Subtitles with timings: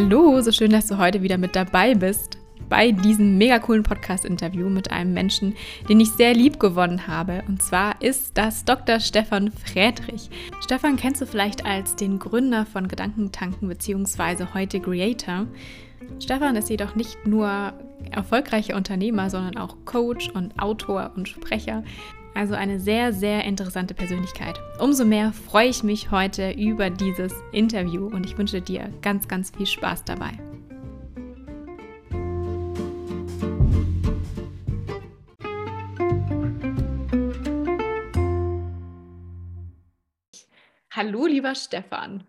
[0.00, 4.68] Hallo, so schön, dass du heute wieder mit dabei bist bei diesem mega coolen Podcast-Interview
[4.68, 5.56] mit einem Menschen,
[5.88, 7.42] den ich sehr lieb gewonnen habe.
[7.48, 9.00] Und zwar ist das Dr.
[9.00, 10.30] Stefan Friedrich.
[10.60, 14.46] Stefan kennst du vielleicht als den Gründer von Gedankentanken bzw.
[14.54, 15.48] heute Creator.
[16.20, 17.72] Stefan ist jedoch nicht nur
[18.12, 21.82] erfolgreicher Unternehmer, sondern auch Coach und Autor und Sprecher.
[22.38, 24.60] Also eine sehr, sehr interessante Persönlichkeit.
[24.78, 29.50] Umso mehr freue ich mich heute über dieses Interview und ich wünsche dir ganz, ganz
[29.50, 30.30] viel Spaß dabei.
[40.92, 42.22] Hallo, lieber Stefan.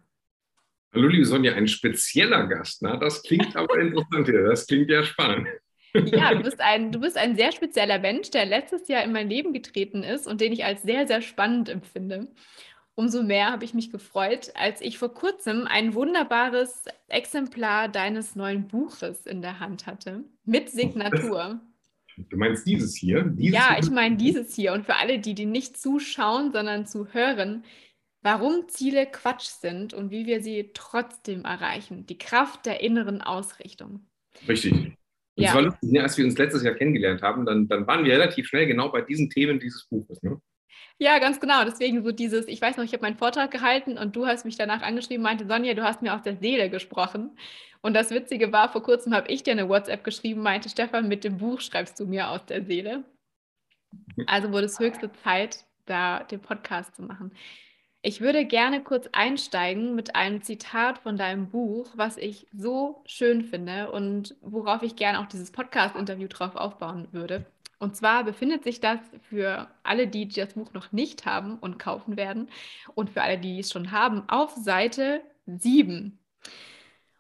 [0.91, 2.81] Hallo, liebe Sonja, ein spezieller Gast.
[2.81, 4.41] Na, das klingt aber interessant hier.
[4.41, 5.47] Das klingt ja spannend.
[5.93, 9.29] Ja, du bist, ein, du bist ein sehr spezieller Mensch, der letztes Jahr in mein
[9.29, 12.27] Leben getreten ist und den ich als sehr, sehr spannend empfinde.
[12.95, 18.67] Umso mehr habe ich mich gefreut, als ich vor kurzem ein wunderbares Exemplar deines neuen
[18.67, 21.61] Buches in der Hand hatte, mit Signatur.
[22.29, 23.23] Du meinst dieses hier?
[23.23, 24.73] Dieses ja, ich meine dieses hier.
[24.73, 27.63] Und für alle, die, die nicht zuschauen, sondern zu hören,
[28.21, 32.05] warum Ziele Quatsch sind und wie wir sie trotzdem erreichen.
[32.05, 34.05] Die Kraft der inneren Ausrichtung.
[34.47, 34.88] Richtig.
[35.39, 35.53] Und ja.
[35.53, 38.47] war lustig, ne, als wir uns letztes Jahr kennengelernt haben, dann, dann waren wir relativ
[38.47, 40.21] schnell genau bei diesen Themen dieses Buches.
[40.21, 40.41] Ne?
[40.97, 41.63] Ja, ganz genau.
[41.63, 44.57] Deswegen so dieses, ich weiß noch, ich habe meinen Vortrag gehalten und du hast mich
[44.57, 47.37] danach angeschrieben, meinte, Sonja, du hast mir aus der Seele gesprochen.
[47.79, 51.23] Und das Witzige war, vor kurzem habe ich dir eine WhatsApp geschrieben, meinte, Stefan, mit
[51.23, 53.05] dem Buch schreibst du mir aus der Seele.
[54.27, 57.31] Also wurde es höchste Zeit, da den Podcast zu machen.
[58.01, 63.43] Ich würde gerne kurz einsteigen mit einem Zitat von deinem Buch, was ich so schön
[63.43, 67.45] finde und worauf ich gerne auch dieses Podcast-Interview drauf aufbauen würde.
[67.77, 68.99] Und zwar befindet sich das
[69.29, 72.49] für alle, die das Buch noch nicht haben und kaufen werden
[72.95, 76.17] und für alle, die es schon haben, auf Seite 7.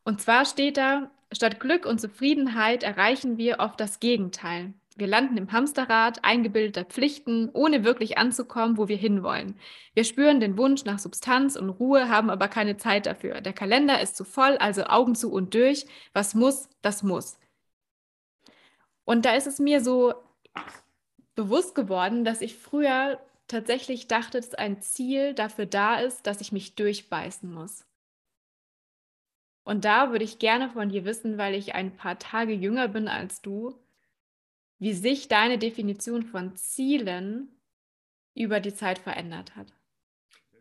[0.05, 4.73] Und zwar steht da, statt Glück und Zufriedenheit erreichen wir oft das Gegenteil.
[4.99, 9.57] Wir landen im Hamsterrad eingebildeter Pflichten, ohne wirklich anzukommen, wo wir hinwollen.
[9.93, 13.41] Wir spüren den Wunsch nach Substanz und Ruhe, haben aber keine Zeit dafür.
[13.41, 15.85] Der Kalender ist zu voll, also Augen zu und durch.
[16.13, 17.39] Was muss, das muss.
[19.05, 20.13] Und da ist es mir so
[21.35, 26.51] bewusst geworden, dass ich früher tatsächlich dachte, dass ein Ziel dafür da ist, dass ich
[26.51, 27.85] mich durchbeißen muss.
[29.63, 33.07] Und da würde ich gerne von dir wissen, weil ich ein paar Tage jünger bin
[33.07, 33.79] als du,
[34.79, 37.49] wie sich deine Definition von Zielen
[38.33, 39.73] über die Zeit verändert hat.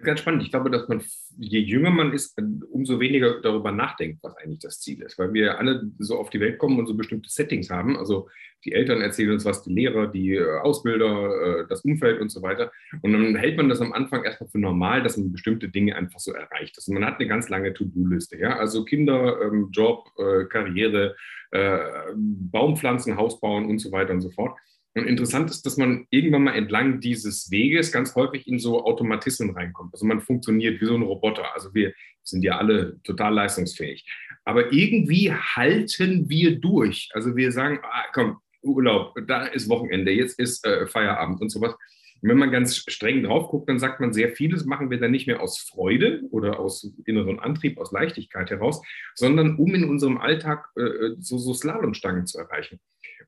[0.01, 0.43] Ganz spannend.
[0.43, 1.03] Ich glaube, dass man,
[1.39, 5.19] je jünger man ist, umso weniger darüber nachdenkt, was eigentlich das Ziel ist.
[5.19, 7.97] Weil wir alle so auf die Welt kommen und so bestimmte Settings haben.
[7.97, 8.29] Also
[8.65, 12.43] die Eltern erzählen uns was, die Lehrer, die äh, Ausbilder, äh, das Umfeld und so
[12.43, 12.71] weiter.
[13.03, 16.21] Und dann hält man das am Anfang erstmal für normal, dass man bestimmte Dinge einfach
[16.21, 16.77] so erreicht.
[16.77, 18.39] Also man hat eine ganz lange To-Do-Liste.
[18.39, 18.57] Ja?
[18.57, 21.17] Also Kinder, ähm, Job, äh, Karriere,
[21.51, 24.59] Baumpflanzen, Haus bauen und so weiter und so fort.
[24.99, 29.51] Und interessant ist, dass man irgendwann mal entlang dieses Weges ganz häufig in so Automatismen
[29.51, 29.95] reinkommt.
[29.95, 31.55] Also man funktioniert wie so ein Roboter.
[31.55, 31.93] Also wir
[32.23, 34.07] sind ja alle total leistungsfähig.
[34.45, 37.09] Aber irgendwie halten wir durch.
[37.13, 41.75] Also wir sagen, ah, komm, Urlaub, da ist Wochenende, jetzt ist äh, Feierabend und sowas.
[42.21, 45.13] Und wenn man ganz streng drauf guckt, dann sagt man, sehr vieles machen wir dann
[45.13, 48.83] nicht mehr aus Freude oder aus innerem Antrieb, aus Leichtigkeit heraus,
[49.15, 52.81] sondern um in unserem Alltag äh, so, so Slalomstangen zu erreichen.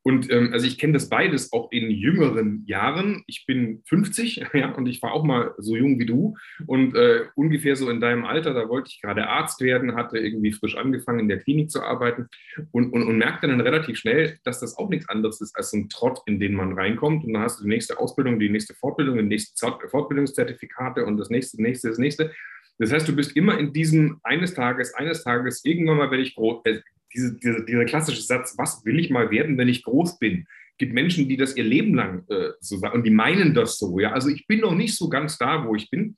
[0.03, 3.23] Und ähm, also ich kenne das beides auch in jüngeren Jahren.
[3.27, 6.37] Ich bin 50 ja, und ich war auch mal so jung wie du.
[6.67, 10.53] Und äh, ungefähr so in deinem Alter, da wollte ich gerade Arzt werden, hatte irgendwie
[10.53, 12.29] frisch angefangen, in der Klinik zu arbeiten
[12.73, 15.77] und, und, und merkte dann relativ schnell, dass das auch nichts anderes ist als so
[15.77, 17.25] ein Trott, in den man reinkommt.
[17.25, 21.29] Und dann hast du die nächste Ausbildung, die nächste Fortbildung, die nächste Fortbildungszertifikate und das
[21.29, 22.33] nächste, das nächste, das nächste.
[22.79, 26.35] Das heißt, du bist immer in diesem eines Tages, eines Tages, irgendwann mal werde ich
[26.35, 26.81] groß, äh,
[27.15, 30.47] diese, diese, dieser klassische Satz, was will ich mal werden, wenn ich groß bin?
[30.79, 33.99] Gibt Menschen, die das ihr Leben lang äh, so sagen und die meinen das so.
[33.99, 34.13] Ja?
[34.13, 36.17] Also ich bin noch nicht so ganz da, wo ich bin.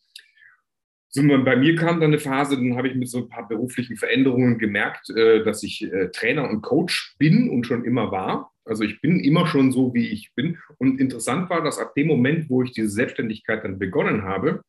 [1.14, 3.96] Sondern bei mir kam dann eine Phase, dann habe ich mit so ein paar beruflichen
[3.96, 8.52] Veränderungen gemerkt, äh, dass ich äh, Trainer und Coach bin und schon immer war.
[8.64, 10.58] Also ich bin immer schon so, wie ich bin.
[10.78, 14.62] Und interessant war, dass ab dem Moment, wo ich diese Selbstständigkeit dann begonnen habe,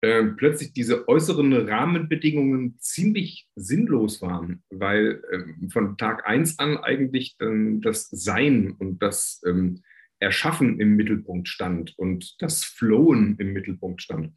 [0.00, 7.36] äh, plötzlich diese äußeren Rahmenbedingungen ziemlich sinnlos waren, weil äh, von Tag 1 an eigentlich
[7.40, 9.82] ähm, das Sein und das ähm,
[10.20, 14.32] Erschaffen im Mittelpunkt stand und das Flowen im Mittelpunkt stand.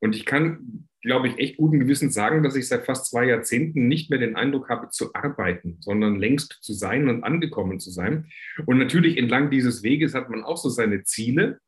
[0.00, 3.86] Und ich kann, glaube ich, echt guten Gewissens sagen, dass ich seit fast zwei Jahrzehnten
[3.86, 8.30] nicht mehr den Eindruck habe zu arbeiten, sondern längst zu sein und angekommen zu sein.
[8.66, 11.58] Und natürlich entlang dieses Weges hat man auch so seine Ziele,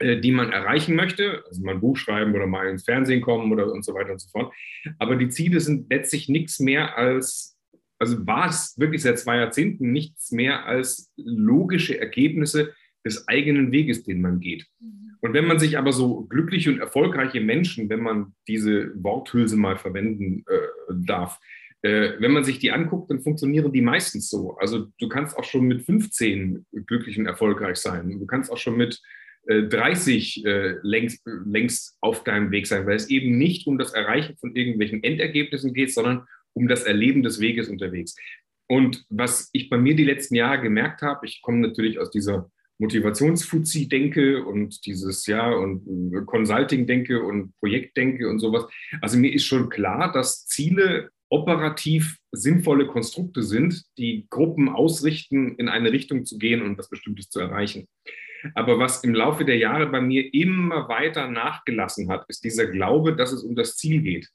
[0.00, 3.72] die man erreichen möchte, also mal ein Buch schreiben oder mal ins Fernsehen kommen oder
[3.72, 4.52] und so weiter und so fort.
[4.98, 7.56] Aber die Ziele sind letztlich nichts mehr als
[7.98, 14.02] also war es wirklich seit zwei Jahrzehnten nichts mehr als logische Ergebnisse des eigenen Weges,
[14.02, 14.66] den man geht.
[14.80, 15.16] Mhm.
[15.20, 19.76] Und wenn man sich aber so glückliche und erfolgreiche Menschen, wenn man diese Worthülse mal
[19.76, 21.40] verwenden äh, darf,
[21.82, 24.56] äh, wenn man sich die anguckt, dann funktionieren die meistens so.
[24.58, 28.18] Also du kannst auch schon mit 15 glücklich und erfolgreich sein.
[28.18, 29.00] Du kannst auch schon mit
[29.46, 33.92] 30 äh, äh, längst, längst auf deinem Weg sein, weil es eben nicht um das
[33.92, 38.16] Erreichen von irgendwelchen Endergebnissen geht, sondern um das Erleben des Weges unterwegs.
[38.68, 42.50] Und was ich bei mir die letzten Jahre gemerkt habe, ich komme natürlich aus dieser
[42.78, 48.66] Motivationsfuzzi-Denke und dieses, ja, und äh, Consulting-Denke und Projektdenke und sowas.
[49.00, 55.68] Also mir ist schon klar, dass Ziele operativ sinnvolle Konstrukte sind, die Gruppen ausrichten, in
[55.68, 57.88] eine Richtung zu gehen und was Bestimmtes zu erreichen.
[58.54, 63.16] Aber was im Laufe der Jahre bei mir immer weiter nachgelassen hat, ist dieser Glaube,
[63.16, 64.28] dass es um das Ziel geht.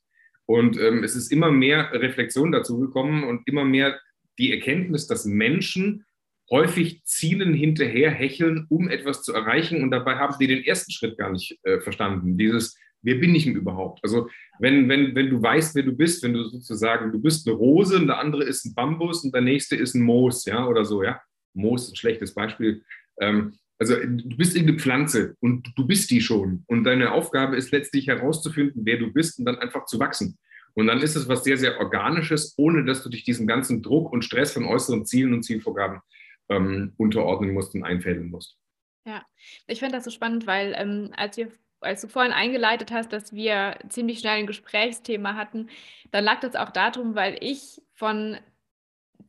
[0.45, 3.99] Und ähm, es ist immer mehr Reflexion dazu gekommen und immer mehr
[4.37, 6.05] die Erkenntnis, dass Menschen
[6.49, 9.81] häufig Zielen hinterher hecheln, um etwas zu erreichen.
[9.81, 12.37] Und dabei haben sie den ersten Schritt gar nicht äh, verstanden.
[12.37, 14.00] Dieses, wer bin ich denn überhaupt?
[14.03, 17.56] Also wenn, wenn, wenn du weißt, wer du bist, wenn du sozusagen, du bist eine
[17.56, 20.86] Rose und der andere ist ein Bambus und der nächste ist ein Moos, ja, oder
[20.86, 21.21] so, ja.
[21.53, 22.83] Moos ist ein schlechtes Beispiel.
[23.19, 26.63] Ähm, also du bist irgendeine Pflanze und du bist die schon.
[26.68, 30.38] Und deine Aufgabe ist letztlich herauszufinden, wer du bist und dann einfach zu wachsen.
[30.74, 34.12] Und dann ist es was sehr, sehr Organisches, ohne dass du dich diesem ganzen Druck
[34.13, 36.00] und Stress von äußeren Zielen und Zielvorgaben
[36.50, 38.57] ähm, unterordnen musst und einfällen musst.
[39.06, 39.25] Ja,
[39.68, 41.51] ich finde das so spannend, weil ähm, als, wir,
[41.81, 45.69] als du vorhin eingeleitet hast, dass wir ziemlich schnell ein Gesprächsthema hatten,
[46.12, 48.38] dann lag das auch darum, weil ich von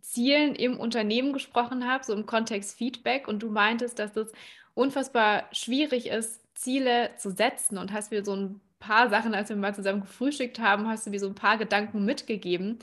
[0.00, 4.32] Zielen im Unternehmen gesprochen habe, so im Kontext Feedback, und du meintest, dass es
[4.74, 9.56] unfassbar schwierig ist, Ziele zu setzen und hast mir so ein paar Sachen, als wir
[9.56, 12.78] mal zusammen gefrühstückt haben, hast du mir so ein paar Gedanken mitgegeben.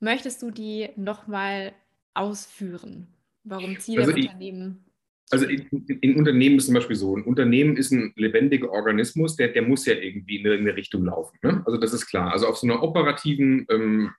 [0.00, 1.72] Möchtest du die nochmal
[2.14, 3.08] ausführen?
[3.44, 4.91] Warum Ziele also im Unternehmen?
[5.32, 5.66] Also in,
[6.02, 9.86] in, Unternehmen ist zum Beispiel so, ein Unternehmen ist ein lebendiger Organismus, der, der muss
[9.86, 11.38] ja irgendwie in eine, Richtung laufen.
[11.42, 11.62] Ne?
[11.64, 12.32] Also das ist klar.
[12.32, 14.10] Also auf so einer operativen ähm,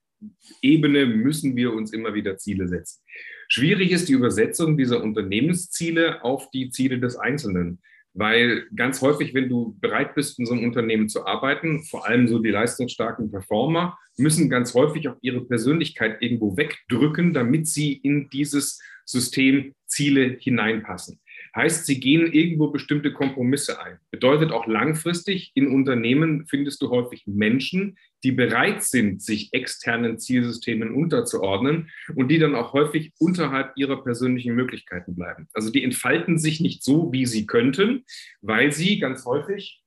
[0.63, 3.04] Ebene müssen wir uns immer wieder Ziele setzen.
[3.48, 7.80] Schwierig ist die Übersetzung dieser Unternehmensziele auf die Ziele des Einzelnen.
[8.16, 12.27] Weil ganz häufig, wenn du bereit bist, in so einem Unternehmen zu arbeiten, vor allem
[12.27, 18.30] so die leistungsstarken Performer, müssen ganz häufig auch ihre Persönlichkeit irgendwo wegdrücken, damit sie in
[18.30, 21.19] dieses System Ziele hineinpassen.
[21.55, 24.00] Heißt, sie gehen irgendwo bestimmte Kompromisse ein.
[24.09, 30.95] Bedeutet auch langfristig, in Unternehmen findest du häufig Menschen, die bereit sind, sich externen Zielsystemen
[30.95, 35.47] unterzuordnen und die dann auch häufig unterhalb ihrer persönlichen Möglichkeiten bleiben.
[35.53, 38.03] Also die entfalten sich nicht so, wie sie könnten,
[38.41, 39.83] weil sie ganz häufig.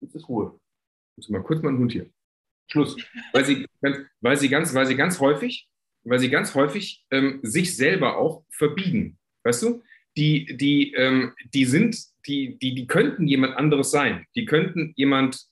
[0.00, 0.60] Jetzt ist Ruhe.
[1.16, 2.08] Ich muss mal kurz mal einen Hund hier.
[2.68, 2.96] Schluss.
[3.32, 3.66] Weil sie,
[4.20, 5.68] weil sie, ganz, weil sie ganz häufig,
[6.04, 9.18] weil sie ganz häufig ähm, sich selber auch verbiegen.
[9.44, 9.82] Weißt du?
[10.16, 14.26] Die, die, ähm, die sind, die, die, die könnten jemand anderes sein.
[14.34, 15.50] Die könnten jemand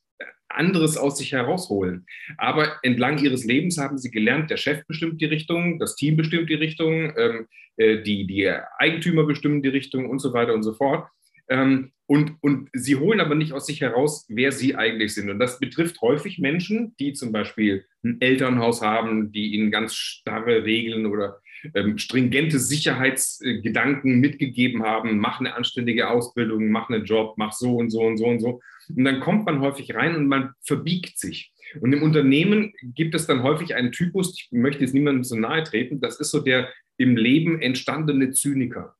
[0.49, 2.07] anderes aus sich herausholen.
[2.37, 6.51] Aber entlang ihres Lebens haben sie gelernt, der Chef bestimmt die Richtung, das Team bestimmt
[6.51, 7.47] die Richtung, ähm,
[7.77, 11.09] äh, die, die Eigentümer bestimmen die Richtung und so weiter und so fort.
[11.49, 15.29] Ähm, und, und sie holen aber nicht aus sich heraus, wer sie eigentlich sind.
[15.29, 20.65] Und das betrifft häufig Menschen, die zum Beispiel ein Elternhaus haben, die ihnen ganz starre
[20.65, 21.43] Regeln oder
[21.75, 27.91] ähm, stringente Sicherheitsgedanken mitgegeben haben, mach eine anständige Ausbildung, mach einen Job, mach so und
[27.91, 28.61] so und so und so.
[28.89, 31.53] Und dann kommt man häufig rein und man verbiegt sich.
[31.83, 35.63] Und im Unternehmen gibt es dann häufig einen Typus, ich möchte jetzt niemandem so nahe
[35.63, 38.97] treten, das ist so der im Leben entstandene Zyniker.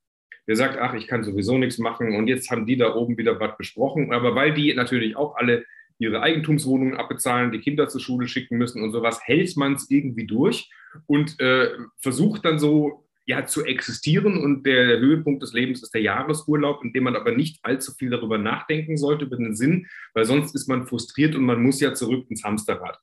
[0.49, 3.39] Der sagt, ach, ich kann sowieso nichts machen und jetzt haben die da oben wieder
[3.39, 4.13] was besprochen.
[4.13, 5.65] Aber weil die natürlich auch alle
[5.99, 10.27] ihre Eigentumswohnungen abbezahlen, die Kinder zur Schule schicken müssen und sowas, hält man es irgendwie
[10.27, 10.71] durch
[11.07, 14.39] und äh, versucht dann so ja, zu existieren.
[14.39, 18.11] Und der Höhepunkt des Lebens ist der Jahresurlaub, in dem man aber nicht allzu viel
[18.11, 21.93] darüber nachdenken sollte, über den Sinn, weil sonst ist man frustriert und man muss ja
[21.93, 22.99] zurück ins Hamsterrad.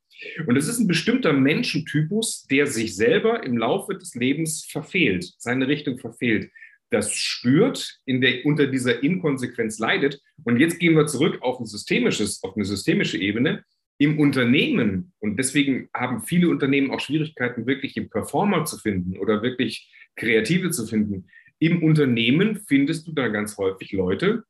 [0.47, 5.67] Und es ist ein bestimmter Menschentypus, der sich selber im Laufe des Lebens verfehlt, seine
[5.67, 6.49] Richtung verfehlt
[6.91, 10.21] das spürt, in der, unter dieser Inkonsequenz leidet.
[10.43, 13.63] Und jetzt gehen wir zurück auf ein systemisches, auf eine systemische Ebene.
[13.97, 19.41] Im Unternehmen, und deswegen haben viele Unternehmen auch Schwierigkeiten, wirklich einen Performer zu finden oder
[19.41, 21.27] wirklich Kreative zu finden.
[21.59, 24.43] Im Unternehmen findest du da ganz häufig Leute,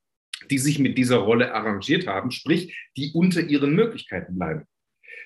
[0.49, 4.63] die sich mit dieser Rolle arrangiert haben, sprich, die unter ihren Möglichkeiten bleiben.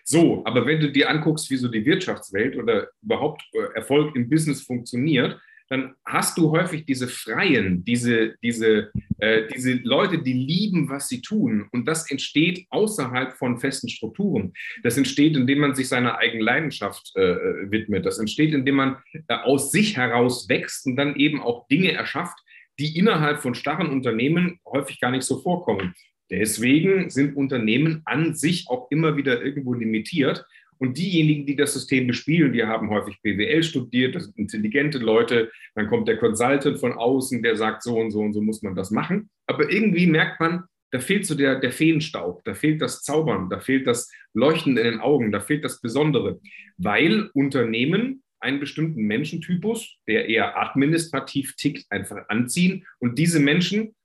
[0.04, 4.30] So, aber wenn du dir anguckst, wie so die Wirtschaftswelt oder überhaupt äh, Erfolg im
[4.30, 10.89] Business funktioniert, dann hast du häufig diese Freien, diese, diese, äh, diese Leute, die lieben,
[10.89, 11.67] was sie tun.
[11.71, 14.53] Und das entsteht außerhalb von festen Strukturen.
[14.83, 17.35] Das entsteht, indem man sich seiner eigenen Leidenschaft äh,
[17.71, 18.05] widmet.
[18.05, 22.39] Das entsteht, indem man äh, aus sich heraus wächst und dann eben auch Dinge erschafft,
[22.79, 25.93] die innerhalb von starren Unternehmen häufig gar nicht so vorkommen.
[26.31, 30.45] Deswegen sind Unternehmen an sich auch immer wieder irgendwo limitiert.
[30.79, 35.51] Und diejenigen, die das System bespielen, die haben häufig BWL studiert, das sind intelligente Leute.
[35.75, 38.75] Dann kommt der Consultant von außen, der sagt, so und so und so muss man
[38.75, 39.29] das machen.
[39.45, 43.59] Aber irgendwie merkt man, da fehlt so der, der Feenstaub, da fehlt das Zaubern, da
[43.59, 46.39] fehlt das Leuchten in den Augen, da fehlt das Besondere,
[46.77, 52.86] weil Unternehmen einen bestimmten Menschentypus, der eher administrativ tickt, einfach anziehen.
[53.00, 53.95] Und diese Menschen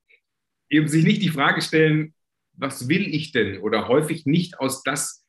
[0.68, 2.14] eben sich nicht die Frage stellen,
[2.52, 3.58] was will ich denn?
[3.58, 5.24] Oder häufig nicht aus das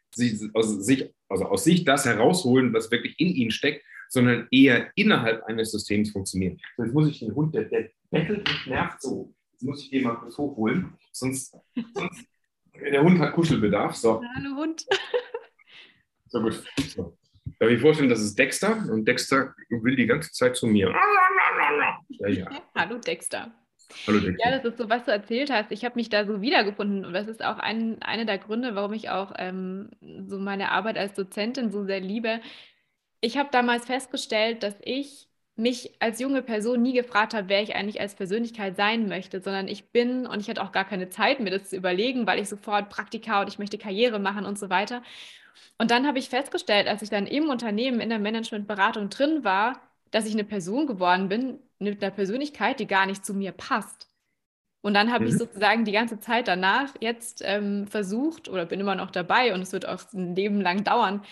[0.53, 5.43] aus sich, also aus sich das herausholen, was wirklich in ihnen steckt, sondern eher innerhalb
[5.45, 6.59] eines Systems funktionieren.
[6.77, 9.33] So, jetzt muss ich den Hund, der, der bettelt und nervt so.
[9.53, 11.55] Jetzt muss ich den mal kurz hochholen, sonst,
[11.93, 12.25] sonst
[12.79, 13.95] der Hund hat Kuschelbedarf.
[13.95, 14.21] So.
[14.35, 14.85] Hallo Hund.
[16.27, 16.63] So gut.
[16.87, 17.17] So.
[17.59, 20.93] Darf ich vorstellen, das ist Dexter und Dexter will die ganze Zeit zu mir.
[22.07, 22.49] Ja, ja.
[22.73, 23.53] Hallo Dexter.
[24.07, 24.19] Hallo.
[24.37, 25.71] Ja, das ist so, was du erzählt hast.
[25.71, 28.93] Ich habe mich da so wiedergefunden und das ist auch ein, einer der Gründe, warum
[28.93, 29.89] ich auch ähm,
[30.27, 32.41] so meine Arbeit als Dozentin so sehr liebe.
[33.21, 37.75] Ich habe damals festgestellt, dass ich mich als junge Person nie gefragt habe, wer ich
[37.75, 41.39] eigentlich als Persönlichkeit sein möchte, sondern ich bin und ich hatte auch gar keine Zeit,
[41.39, 44.69] mir das zu überlegen, weil ich sofort Praktika und ich möchte Karriere machen und so
[44.69, 45.03] weiter.
[45.77, 49.81] Und dann habe ich festgestellt, als ich dann im Unternehmen in der Managementberatung drin war,
[50.11, 54.09] dass ich eine Person geworden bin mit einer Persönlichkeit, die gar nicht zu mir passt.
[54.81, 55.31] Und dann habe mhm.
[55.31, 59.61] ich sozusagen die ganze Zeit danach jetzt ähm, versucht oder bin immer noch dabei und
[59.61, 61.23] es wird auch ein Leben lang dauern,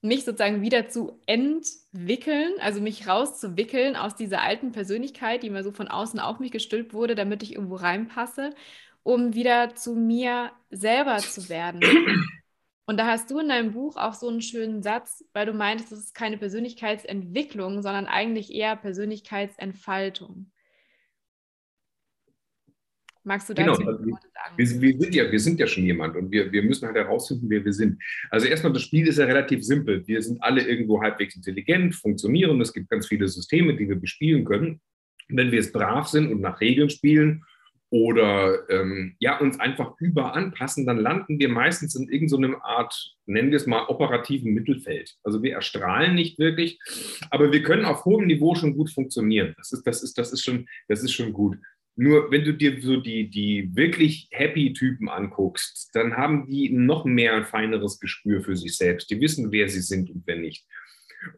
[0.00, 5.72] mich sozusagen wieder zu entwickeln, also mich rauszuwickeln aus dieser alten Persönlichkeit, die mir so
[5.72, 8.50] von außen auf mich gestülpt wurde, damit ich irgendwo reinpasse,
[9.02, 11.80] um wieder zu mir selber zu werden.
[12.88, 15.92] Und da hast du in deinem Buch auch so einen schönen Satz, weil du meintest,
[15.92, 20.50] es ist keine Persönlichkeitsentwicklung, sondern eigentlich eher Persönlichkeitsentfaltung.
[23.24, 24.56] Magst du dazu genau, also Worte sagen?
[24.56, 27.50] Wir, wir, sind ja, wir sind ja schon jemand und wir, wir müssen halt herausfinden,
[27.50, 28.02] wer wir sind.
[28.30, 30.06] Also erstmal, das Spiel ist ja relativ simpel.
[30.06, 32.58] Wir sind alle irgendwo halbwegs intelligent, funktionieren.
[32.62, 34.80] Es gibt ganz viele Systeme, die wir bespielen können.
[35.28, 37.44] Wenn wir es brav sind und nach Regeln spielen
[37.90, 43.50] oder ähm, ja, uns einfach überanpassen, dann landen wir meistens in irgendeiner so Art, nennen
[43.50, 45.16] wir es mal, operativen Mittelfeld.
[45.22, 46.78] Also wir erstrahlen nicht wirklich,
[47.30, 49.54] aber wir können auf hohem Niveau schon gut funktionieren.
[49.56, 51.56] Das ist, das ist, das ist, schon, das ist schon gut.
[51.96, 57.04] Nur wenn du dir so die, die wirklich happy Typen anguckst, dann haben die noch
[57.04, 59.10] mehr ein feineres Gespür für sich selbst.
[59.10, 60.64] Die wissen, wer sie sind und wer nicht.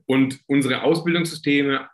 [0.05, 1.89] Und unsere Ausbildungssysteme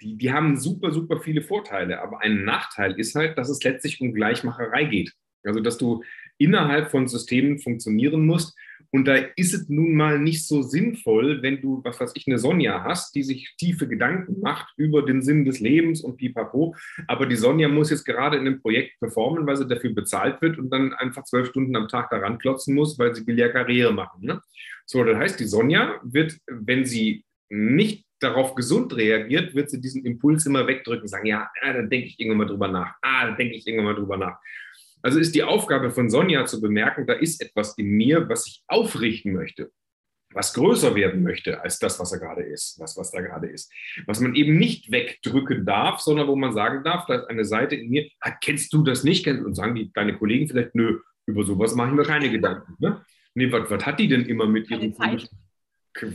[0.00, 2.00] die, die haben super, super viele Vorteile.
[2.00, 5.14] Aber ein Nachteil ist halt, dass es letztlich um Gleichmacherei geht.
[5.44, 6.02] Also, dass du
[6.38, 8.56] innerhalb von Systemen funktionieren musst.
[8.90, 12.38] Und da ist es nun mal nicht so sinnvoll, wenn du, was weiß ich, eine
[12.38, 16.74] Sonja hast, die sich tiefe Gedanken macht über den Sinn des Lebens und pipapo.
[17.06, 20.58] Aber die Sonja muss jetzt gerade in einem Projekt performen, weil sie dafür bezahlt wird
[20.58, 23.92] und dann einfach zwölf Stunden am Tag daran klotzen muss, weil sie will ja Karriere
[23.92, 24.24] machen.
[24.24, 24.40] Ne?
[24.86, 30.04] So, das heißt, die Sonja wird, wenn sie nicht darauf gesund reagiert, wird sie diesen
[30.04, 32.94] Impuls immer wegdrücken sagen, ja, ja dann denke ich irgendwann mal drüber nach.
[33.02, 34.38] Ah, dann denke ich irgendwann mal drüber nach.
[35.02, 38.64] Also ist die Aufgabe von Sonja zu bemerken, da ist etwas in mir, was ich
[38.66, 39.70] aufrichten möchte,
[40.32, 43.72] was größer werden möchte als das, was er gerade ist, was, was da gerade ist.
[44.06, 47.76] Was man eben nicht wegdrücken darf, sondern wo man sagen darf, da ist eine Seite
[47.76, 49.26] in mir, ah, kennst du das nicht?
[49.28, 52.74] Und sagen die, deine Kollegen vielleicht, nö, über sowas mache ich mir keine Gedanken.
[52.78, 53.04] Ne?
[53.34, 54.94] Nee, was, was hat die denn immer mit ihren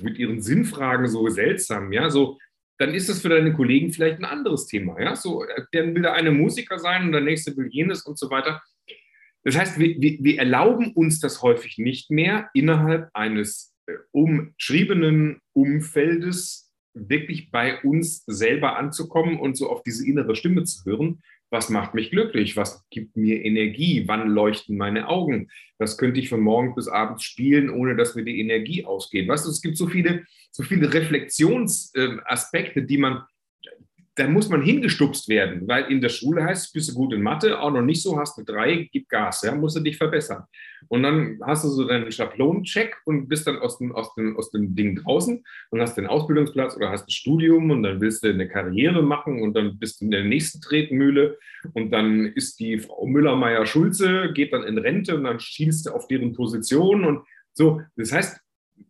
[0.02, 2.38] mit ihren Sinnfragen so seltsam, ja, so,
[2.78, 6.14] dann ist das für deine Kollegen vielleicht ein anderes Thema, ja, so, dann will der
[6.14, 8.62] eine Musiker sein und der nächste will jenes und so weiter.
[9.44, 15.42] Das heißt, wir, wir, wir erlauben uns das häufig nicht mehr, innerhalb eines äh, umschriebenen
[15.54, 21.22] Umfeldes wirklich bei uns selber anzukommen und so auf diese innere Stimme zu hören,
[21.54, 22.58] was macht mich glücklich?
[22.58, 24.04] Was gibt mir Energie?
[24.08, 25.50] Wann leuchten meine Augen?
[25.78, 29.30] Was könnte ich von morgens bis abends spielen, ohne dass mir die Energie ausgeht?
[29.30, 33.24] Weißt du, es gibt so viele, so viele Reflexionsaspekte, die man
[34.16, 37.60] da muss man hingestupst werden, weil in der Schule heißt, bist du gut in Mathe,
[37.60, 40.44] auch noch nicht so, hast du drei, gib Gas, ja, musst du dich verbessern.
[40.88, 44.52] Und dann hast du so deinen Schablonencheck und bist dann aus dem, aus, dem, aus
[44.52, 48.30] dem Ding draußen und hast den Ausbildungsplatz oder hast ein Studium und dann willst du
[48.30, 51.40] eine Karriere machen und dann bist du in der nächsten Tretmühle
[51.74, 56.08] und dann ist die Frau Müller-Meyer-Schulze, geht dann in Rente und dann schielst du auf
[56.08, 57.82] deren Position und so.
[57.96, 58.40] Das heißt,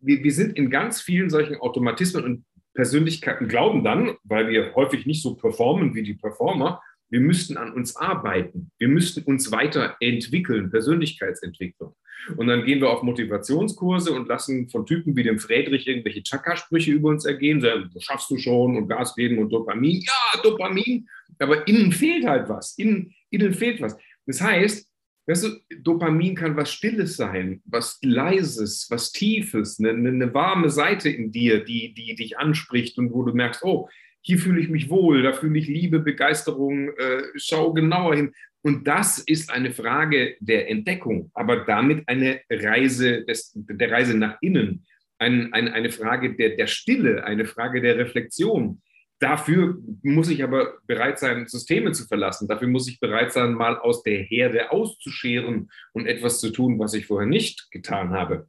[0.02, 5.06] wir, wir sind in ganz vielen solchen Automatismen und Persönlichkeiten glauben dann, weil wir häufig
[5.06, 8.72] nicht so performen wie die Performer, wir müssten an uns arbeiten.
[8.78, 11.94] Wir müssten uns weiterentwickeln, Persönlichkeitsentwicklung.
[12.36, 16.90] Und dann gehen wir auf Motivationskurse und lassen von Typen wie dem Friedrich irgendwelche Chakra-Sprüche
[16.90, 17.60] über uns ergehen.
[17.60, 20.00] Sagen, das schaffst du schon und Gas geben und Dopamin.
[20.00, 21.06] Ja, Dopamin.
[21.38, 22.76] Aber innen fehlt halt was.
[22.78, 23.96] Innen, innen fehlt was.
[24.26, 24.88] Das heißt,
[25.26, 31.08] weißt du, Dopamin kann was Stilles sein, was Leises, was Tiefes, eine, eine warme Seite
[31.08, 33.88] in dir, die, die dich anspricht und wo du merkst, oh,
[34.20, 38.32] hier fühle ich mich wohl, da fühle ich Liebe, Begeisterung, äh, schau genauer hin.
[38.62, 44.38] Und das ist eine Frage der Entdeckung, aber damit eine Reise des, der Reise nach
[44.40, 44.86] innen,
[45.18, 48.80] ein, ein, eine Frage der, der Stille, eine Frage der Reflexion.
[49.24, 52.46] Dafür muss ich aber bereit sein, Systeme zu verlassen.
[52.46, 56.92] Dafür muss ich bereit sein, mal aus der Herde auszuscheren und etwas zu tun, was
[56.92, 58.46] ich vorher nicht getan habe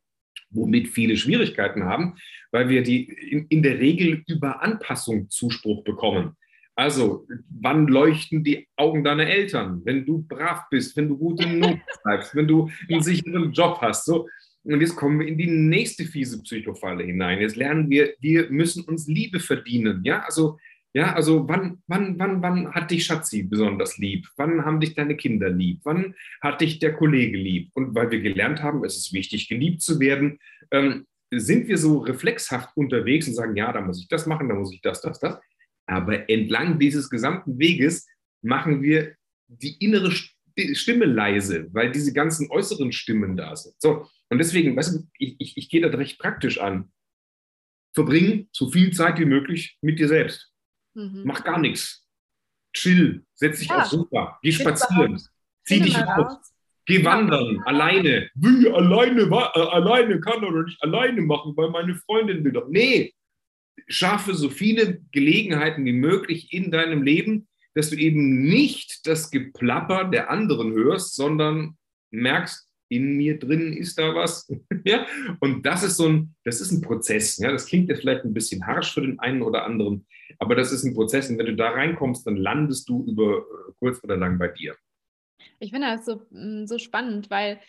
[0.52, 2.16] womit viele Schwierigkeiten haben,
[2.52, 6.38] weil wir die in, in der Regel über Anpassung Zuspruch bekommen.
[6.78, 9.82] Also, wann leuchten die Augen deiner Eltern?
[9.86, 14.06] Wenn du brav bist, wenn du gute Noten schreibst, wenn du einen sicheren Job hast.
[14.06, 14.28] So.
[14.66, 17.40] Und jetzt kommen wir in die nächste fiese Psychofalle hinein.
[17.40, 20.04] Jetzt lernen wir, wir müssen uns Liebe verdienen.
[20.04, 20.58] Ja, also
[20.96, 24.30] ja, also wann, wann, wann, wann hat dich Schatzi besonders lieb?
[24.38, 25.82] Wann haben dich deine Kinder lieb?
[25.84, 27.70] Wann hat dich der Kollege lieb?
[27.74, 30.40] Und weil wir gelernt haben, es ist wichtig, geliebt zu werden,
[30.72, 34.56] ähm, sind wir so reflexhaft unterwegs und sagen, ja, da muss ich das machen, da
[34.56, 35.38] muss ich das, das, das.
[35.86, 38.08] Aber entlang dieses gesamten Weges
[38.42, 39.16] machen wir
[39.48, 43.76] die innere Stimme leise, weil diese ganzen äußeren Stimmen da sind.
[43.80, 46.92] So, und deswegen, weißt du, ich, ich, ich gehe da recht praktisch an.
[47.94, 50.52] Verbring so viel Zeit wie möglich mit dir selbst.
[50.96, 51.24] Mhm.
[51.26, 52.06] Mach gar nichts.
[52.74, 53.80] Chill, setz dich ja.
[53.80, 55.22] aufs Sofa, geh spazieren,
[55.64, 56.54] zieh dich raus,
[56.86, 58.30] geh wandern, alleine.
[58.36, 62.68] Will alleine, äh, alleine kann er doch nicht alleine machen, weil meine Freundin will doch.
[62.68, 63.14] Nee,
[63.88, 70.06] schaffe so viele Gelegenheiten wie möglich in deinem Leben, dass du eben nicht das Geplapper
[70.06, 71.78] der anderen hörst, sondern
[72.12, 74.52] merkst, in mir drin ist da was.
[74.86, 75.06] ja?
[75.40, 77.38] Und das ist so ein, das ist ein Prozess.
[77.38, 77.52] Ja?
[77.52, 80.06] Das klingt jetzt vielleicht ein bisschen harsch für den einen oder anderen,
[80.40, 81.30] aber das ist ein Prozess.
[81.30, 84.76] Und wenn du da reinkommst, dann landest du über äh, kurz oder lang bei dir.
[85.60, 87.60] Ich finde das so, mm, so spannend, weil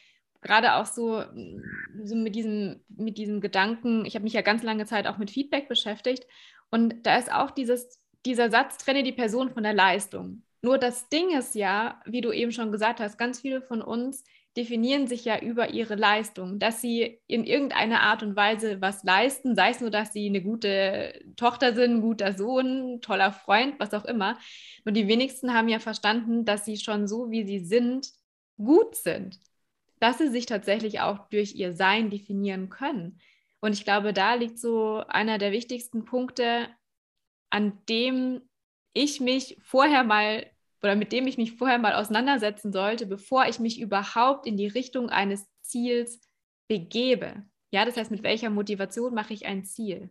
[0.42, 1.62] gerade auch so, mm,
[2.04, 5.30] so mit, diesem, mit diesem Gedanken, ich habe mich ja ganz lange Zeit auch mit
[5.30, 6.26] Feedback beschäftigt
[6.70, 10.42] und da ist auch dieses, dieser Satz, trenne die Person von der Leistung.
[10.62, 14.24] Nur das Ding ist ja, wie du eben schon gesagt hast, ganz viele von uns
[14.56, 19.54] definieren sich ja über ihre Leistung, dass sie in irgendeiner Art und Weise was leisten,
[19.54, 23.92] sei es nur, dass sie eine gute Tochter sind, ein guter Sohn, toller Freund, was
[23.92, 24.38] auch immer.
[24.84, 28.08] Nur die wenigsten haben ja verstanden, dass sie schon so, wie sie sind,
[28.56, 29.38] gut sind,
[30.00, 33.20] dass sie sich tatsächlich auch durch ihr Sein definieren können.
[33.60, 36.68] Und ich glaube, da liegt so einer der wichtigsten Punkte,
[37.50, 38.40] an dem
[38.94, 40.46] ich mich vorher mal
[40.86, 44.68] oder mit dem ich mich vorher mal auseinandersetzen sollte, bevor ich mich überhaupt in die
[44.68, 46.20] Richtung eines Ziels
[46.68, 47.42] begebe.
[47.72, 50.10] Ja, das heißt, mit welcher Motivation mache ich ein Ziel?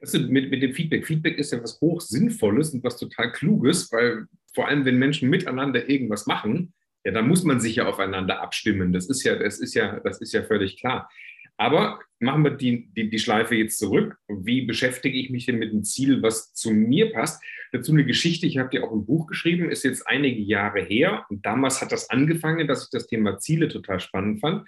[0.00, 1.06] Also mit, mit dem Feedback.
[1.06, 5.28] Feedback ist ja was hoch Sinnvolles und was total Kluges, weil vor allem, wenn Menschen
[5.28, 6.72] miteinander irgendwas machen,
[7.04, 8.92] ja, dann muss man sich ja aufeinander abstimmen.
[8.92, 11.10] Das ist ja, das ist ja, das ist ja völlig klar.
[11.56, 14.16] Aber machen wir die, die, die Schleife jetzt zurück.
[14.28, 17.42] Wie beschäftige ich mich denn mit einem Ziel, was zu mir passt?
[17.72, 21.24] Dazu eine Geschichte, ich habe dir auch ein Buch geschrieben, ist jetzt einige Jahre her.
[21.28, 24.66] Und damals hat das angefangen, dass ich das Thema Ziele total spannend fand.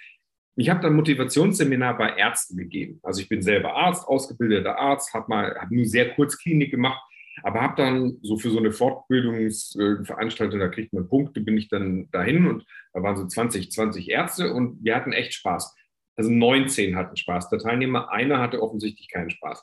[0.57, 2.98] Ich habe dann Motivationsseminar bei Ärzten gegeben.
[3.03, 7.01] Also ich bin selber Arzt, ausgebildeter Arzt, habe mal hab nur sehr kurz Klinik gemacht,
[7.44, 12.11] aber habe dann so für so eine Fortbildungsveranstaltung, da kriegt man Punkte, bin ich dann
[12.11, 15.77] dahin und da waren so 20, 20 Ärzte und wir hatten echt Spaß.
[16.18, 17.48] Also 19 hatten Spaß.
[17.48, 19.62] Der Teilnehmer, einer hatte offensichtlich keinen Spaß.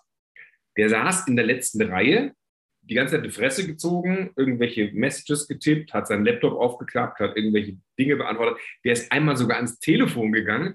[0.78, 2.34] Der saß in der letzten Reihe,
[2.82, 7.78] die ganze Zeit die Fresse gezogen, irgendwelche Messages getippt, hat seinen Laptop aufgeklappt, hat irgendwelche
[8.00, 8.58] Dinge beantwortet.
[8.86, 10.74] Der ist einmal sogar ans Telefon gegangen.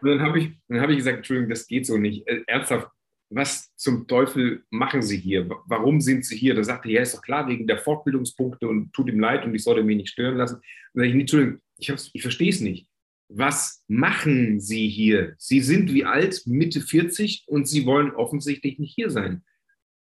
[0.00, 2.26] Und dann habe ich, hab ich gesagt, Entschuldigung, das geht so nicht.
[2.26, 2.88] Äh, ernsthaft,
[3.28, 5.50] was zum Teufel machen Sie hier?
[5.66, 6.54] Warum sind Sie hier?
[6.54, 9.54] Da sagte er, ja, ist doch klar, wegen der Fortbildungspunkte und tut ihm leid und
[9.54, 10.56] ich sollte mich nicht stören lassen.
[10.56, 12.89] Und dann sage ich, Entschuldigung, ich, ich verstehe es nicht
[13.32, 15.34] was machen Sie hier?
[15.38, 19.44] Sie sind wie alt, Mitte 40 und Sie wollen offensichtlich nicht hier sein.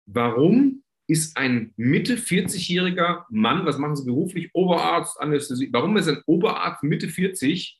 [0.06, 4.50] Warum ist ein Mitte 40-jähriger Mann, was machen Sie beruflich?
[4.54, 5.68] Oberarzt, Anästhesie.
[5.72, 7.78] Warum ist ein Oberarzt Mitte 40?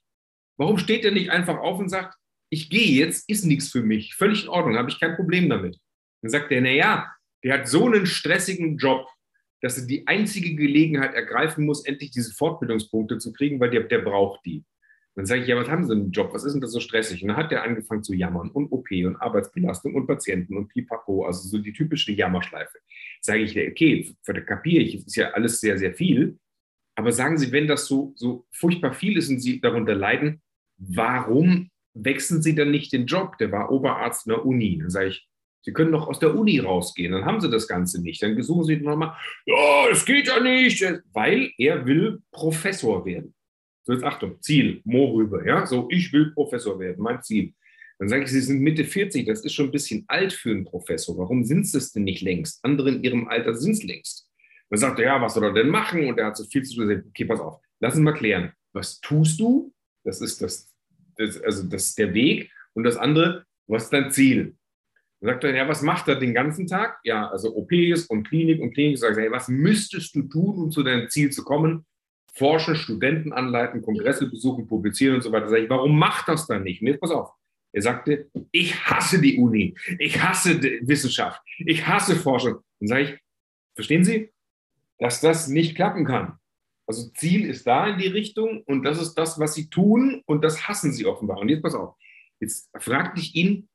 [0.58, 2.16] Warum steht er nicht einfach auf und sagt,
[2.50, 5.78] ich gehe jetzt, ist nichts für mich, völlig in Ordnung, habe ich kein Problem damit.
[6.20, 7.10] Dann sagt er, naja,
[7.44, 9.06] der hat so einen stressigen Job,
[9.62, 14.00] dass er die einzige Gelegenheit ergreifen muss, endlich diese Fortbildungspunkte zu kriegen, weil der, der
[14.00, 14.64] braucht die.
[15.20, 16.30] Dann sage ich, ja, was haben Sie denn im Job?
[16.32, 17.20] Was ist denn das so stressig?
[17.20, 21.26] Und dann hat der angefangen zu jammern und OP und Arbeitsbelastung und Patienten und Pipapo,
[21.26, 22.78] also so die typische Jammerschleife.
[23.20, 26.38] Sage ich, okay, kapiere ich, ist ja alles sehr, sehr viel.
[26.94, 30.40] Aber sagen Sie, wenn das so, so furchtbar viel ist und Sie darunter leiden,
[30.78, 33.36] warum wechseln Sie dann nicht den Job?
[33.36, 34.78] Der war Oberarzt in der Uni.
[34.78, 35.28] Dann sage ich,
[35.60, 38.22] Sie können doch aus der Uni rausgehen, dann haben Sie das Ganze nicht.
[38.22, 43.34] Dann suchen Sie nochmal, ja, es geht ja nicht, weil er will Professor werden.
[43.90, 47.54] So, jetzt Achtung, Ziel, Mo rüber, ja, so, ich will Professor werden, mein Ziel.
[47.98, 50.64] Dann sage ich, Sie sind Mitte 40, das ist schon ein bisschen alt für einen
[50.64, 51.18] Professor.
[51.18, 52.64] Warum sind Sie es denn nicht längst?
[52.64, 54.30] Andere in Ihrem Alter sind es längst.
[54.68, 56.06] Dann sagt er, ja, was soll er denn machen?
[56.06, 57.04] Und er hat so viel zu tun.
[57.08, 58.52] Okay, pass auf, lass uns mal klären.
[58.72, 59.74] Was tust du?
[60.04, 60.72] Das ist das,
[61.16, 62.48] das, also das ist der Weg.
[62.74, 64.54] Und das andere, was ist dein Ziel?
[65.20, 67.00] Dann sagt er, ja, was macht er den ganzen Tag?
[67.02, 68.98] Ja, also OPs und Klinik und Klinik.
[68.98, 71.84] Sagt er, hey, was müsstest du tun, um zu deinem Ziel zu kommen?
[72.34, 75.48] Forschen, Studenten anleiten, Kongresse besuchen, publizieren und so weiter.
[75.48, 76.80] Sag ich, warum macht das dann nicht?
[76.80, 77.32] Und jetzt pass auf.
[77.72, 82.56] Er sagte, ich hasse die Uni, ich hasse Wissenschaft, ich hasse Forschung.
[82.80, 83.18] Dann sage ich,
[83.74, 84.32] verstehen Sie,
[84.98, 86.38] dass das nicht klappen kann?
[86.86, 90.42] Also Ziel ist da in die Richtung und das ist das, was Sie tun und
[90.42, 91.38] das hassen Sie offenbar.
[91.38, 91.94] Und jetzt pass auf,
[92.40, 93.68] jetzt fragte ich ihn,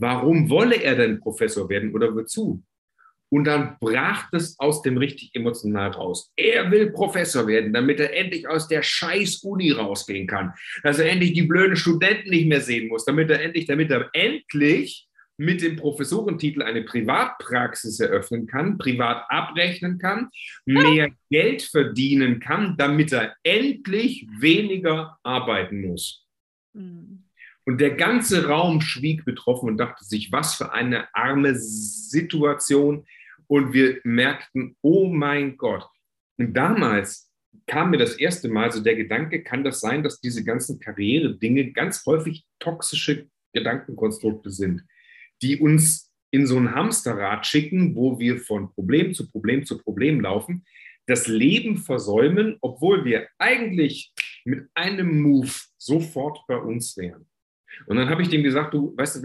[0.00, 2.62] Warum wolle er denn Professor werden oder wozu?
[3.30, 6.32] Und dann brach das aus dem richtig emotional raus.
[6.36, 10.54] Er will Professor werden, damit er endlich aus der scheiß Uni rausgehen kann.
[10.82, 14.08] Dass er endlich die blöden Studenten nicht mehr sehen muss, damit er endlich, damit er
[14.12, 20.30] endlich mit dem Professorentitel eine Privatpraxis eröffnen kann, privat abrechnen kann,
[20.66, 26.26] mehr Geld verdienen kann, damit er endlich weniger arbeiten muss.
[26.74, 27.24] Mhm.
[27.64, 33.06] Und der ganze Raum schwieg betroffen und dachte sich, was für eine arme Situation.
[33.48, 35.88] Und wir merkten, oh mein Gott.
[36.38, 37.32] Und damals
[37.66, 41.72] kam mir das erste Mal so der Gedanke, kann das sein, dass diese ganzen Karriere-Dinge
[41.72, 44.84] ganz häufig toxische Gedankenkonstrukte sind,
[45.42, 50.20] die uns in so ein Hamsterrad schicken, wo wir von Problem zu Problem zu Problem
[50.20, 50.64] laufen,
[51.06, 54.12] das Leben versäumen, obwohl wir eigentlich
[54.44, 57.26] mit einem Move sofort bei uns wären.
[57.86, 59.22] Und dann habe ich dem gesagt, du weißt du,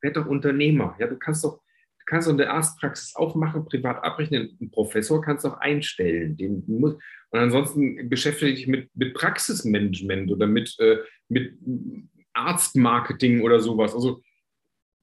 [0.00, 0.96] werd doch Unternehmer.
[0.98, 1.60] Ja, du kannst doch,
[2.04, 4.56] du kannst doch eine Arztpraxis aufmachen, privat abrechnen.
[4.60, 6.36] Einen Professor kannst du auch einstellen.
[6.36, 6.94] Den muss,
[7.30, 11.54] und ansonsten beschäftige dich mit, mit Praxismanagement oder mit, äh, mit
[12.34, 13.94] Arztmarketing oder sowas.
[13.94, 14.22] Also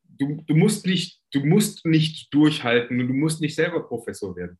[0.03, 4.59] du, du, musst nicht, du musst nicht durchhalten und du musst nicht selber Professor werden.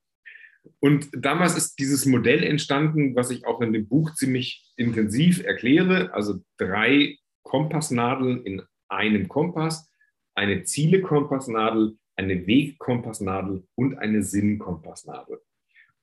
[0.79, 6.13] Und damals ist dieses Modell entstanden, was ich auch in dem Buch ziemlich intensiv erkläre.
[6.13, 9.91] Also drei Kompassnadeln in einem Kompass,
[10.35, 15.41] eine Ziele-Kompassnadel, eine Weg-Kompassnadel und eine Sinn-Kompassnadel.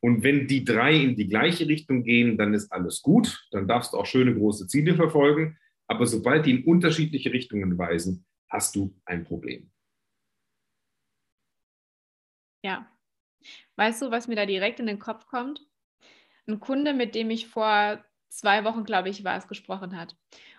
[0.01, 3.47] Und wenn die drei in die gleiche Richtung gehen, dann ist alles gut.
[3.51, 5.59] Dann darfst du auch schöne große Ziele verfolgen.
[5.88, 9.71] Aber sobald die in unterschiedliche Richtungen weisen, hast du ein Problem.
[12.62, 12.90] Ja.
[13.77, 15.66] Weißt du, was mir da direkt in den Kopf kommt?
[16.47, 20.16] Ein Kunde, mit dem ich vor zwei Wochen, glaube ich, war es, gesprochen hat.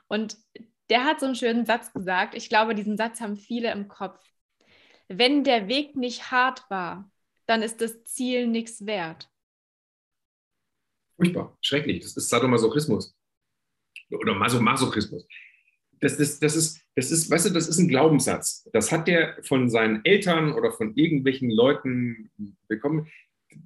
[0.08, 0.38] Und
[0.90, 2.36] der hat so einen schönen Satz gesagt.
[2.36, 4.20] Ich glaube, diesen Satz haben viele im Kopf.
[5.10, 7.12] Wenn der Weg nicht hart war,
[7.48, 9.28] dann ist das Ziel nichts wert.
[11.16, 12.00] Furchtbar, schrecklich.
[12.02, 13.16] Das ist Sadomasochismus.
[14.12, 15.28] Oder Masochismus.
[16.00, 18.70] Das, das, das, ist, das ist, weißt du, das ist ein Glaubenssatz.
[18.72, 22.32] Das hat der von seinen Eltern oder von irgendwelchen Leuten
[22.68, 23.08] bekommen.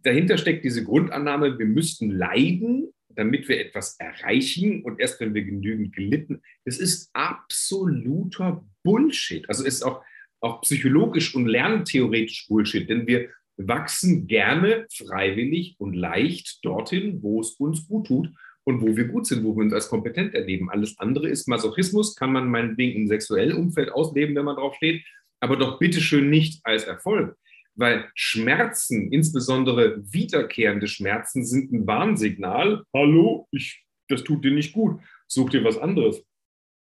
[0.01, 5.43] Dahinter steckt diese Grundannahme, wir müssten leiden, damit wir etwas erreichen und erst wenn wir
[5.43, 9.47] genügend gelitten, das ist absoluter Bullshit.
[9.49, 10.03] Also ist auch,
[10.43, 17.51] auch psychologisch und lerntheoretisch Bullshit, denn wir wachsen gerne freiwillig und leicht dorthin, wo es
[17.51, 18.29] uns gut tut
[18.65, 20.69] und wo wir gut sind, wo wir uns als kompetent erleben.
[20.69, 25.03] Alles andere ist Masochismus, kann man meinetwegen im sexuellen Umfeld ausleben, wenn man drauf steht,
[25.39, 27.38] aber doch bitteschön nicht als Erfolg.
[27.75, 32.84] Weil Schmerzen, insbesondere wiederkehrende Schmerzen, sind ein Warnsignal.
[32.93, 34.99] Hallo, ich, das tut dir nicht gut.
[35.27, 36.23] Such dir was anderes.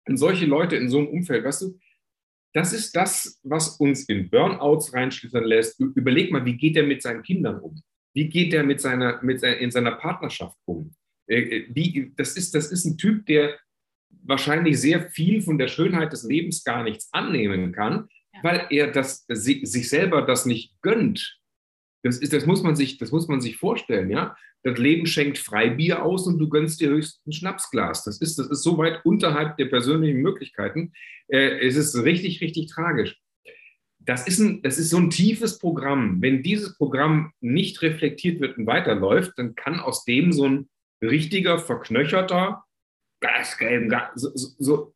[0.07, 1.79] Und solche Leute in so einem Umfeld, weißt du,
[2.55, 5.81] das ist das, was uns in Burnouts reinschlittern lässt.
[5.81, 7.83] Überleg mal, wie geht er mit seinen Kindern um?
[8.15, 10.95] Wie geht er mit seiner, mit seiner, in seiner Partnerschaft um?
[11.27, 13.59] Äh, äh, wie, das, ist, das ist ein Typ, der
[14.25, 18.09] wahrscheinlich sehr viel von der Schönheit des Lebens gar nichts annehmen kann,
[18.43, 21.41] weil er das, sich selber das nicht gönnt.
[22.03, 24.37] Das, ist, das, muss man sich, das muss man sich vorstellen, ja.
[24.65, 28.05] Das Leben schenkt Freibier aus und du gönnst dir höchstens Schnapsglas.
[28.05, 30.93] Das ist, das ist so weit unterhalb der persönlichen Möglichkeiten.
[31.29, 33.21] Äh, es ist richtig, richtig tragisch.
[33.99, 36.21] Das ist, ein, das ist so ein tiefes Programm.
[36.21, 40.69] Wenn dieses Programm nicht reflektiert wird und weiterläuft, dann kann aus dem so ein
[41.03, 42.65] richtiger, verknöcherter,
[44.15, 44.95] so, so,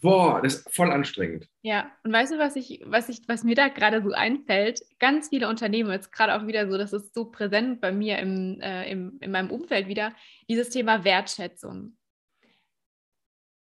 [0.00, 1.48] boah, das ist voll anstrengend.
[1.62, 4.80] Ja, und weißt du, was ich, was ich, was mir da gerade so einfällt?
[4.98, 8.60] Ganz viele Unternehmen, jetzt gerade auch wieder so, das ist so präsent bei mir im,
[8.60, 10.14] äh, im, in meinem Umfeld wieder,
[10.48, 11.96] dieses Thema Wertschätzung.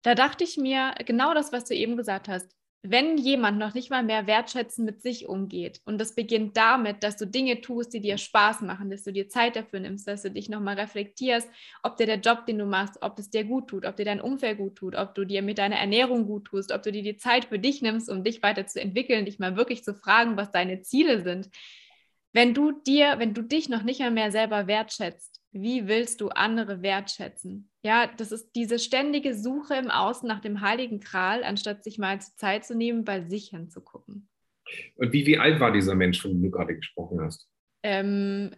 [0.04, 2.56] Da dachte ich mir, genau das, was du eben gesagt hast,
[2.92, 7.18] wenn jemand noch nicht mal mehr wertschätzen mit sich umgeht und das beginnt damit, dass
[7.18, 10.32] du Dinge tust, die dir Spaß machen, dass du dir Zeit dafür nimmst, dass du
[10.32, 11.50] dich nochmal reflektierst,
[11.84, 14.22] ob dir der Job, den du machst, ob es dir gut tut, ob dir dein
[14.22, 17.18] Umfeld gut tut, ob du dir mit deiner Ernährung gut tust, ob du dir die
[17.18, 21.24] Zeit für dich nimmst, um dich weiterzuentwickeln, dich mal wirklich zu fragen, was deine Ziele
[21.24, 21.50] sind.
[22.34, 26.30] Wenn du dir, wenn du dich noch nicht mal mehr selber wertschätzt, wie willst du
[26.30, 27.70] andere wertschätzen?
[27.86, 32.20] Ja, das ist diese ständige Suche im Außen nach dem heiligen Kral, anstatt sich mal
[32.20, 34.28] Zeit zu nehmen, bei sich hinzugucken.
[34.96, 37.48] Und wie, wie alt war dieser Mensch, von dem du gerade gesprochen hast?
[37.84, 38.56] Ähm,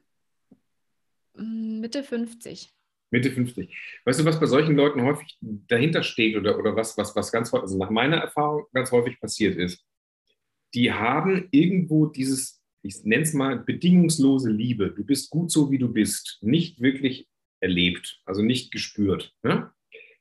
[1.34, 2.70] Mitte 50.
[3.12, 3.76] Mitte 50.
[4.06, 7.54] Weißt du, was bei solchen Leuten häufig dahinter steht oder, oder was, was, was ganz
[7.54, 9.86] also nach meiner Erfahrung ganz häufig passiert ist?
[10.74, 14.92] Die haben irgendwo dieses ich nenne es mal bedingungslose Liebe.
[14.92, 16.38] Du bist gut so, wie du bist.
[16.42, 17.28] Nicht wirklich
[17.60, 19.36] erlebt, also nicht gespürt.
[19.44, 19.72] Ne?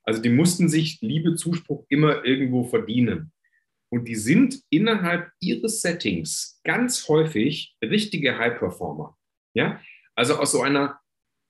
[0.02, 3.32] Also die mussten sich Liebe, Zuspruch immer irgendwo verdienen.
[3.88, 9.16] Und die sind innerhalb ihres Settings ganz häufig richtige High-Performer.
[9.54, 9.80] Ja?
[10.14, 11.00] Also aus so einer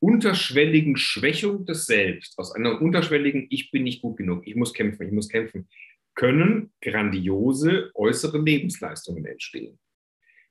[0.01, 5.07] unterschwelligen Schwächung des Selbst, aus einer unterschwelligen Ich bin nicht gut genug, ich muss kämpfen,
[5.07, 5.69] ich muss kämpfen,
[6.15, 9.79] können grandiose äußere Lebensleistungen entstehen.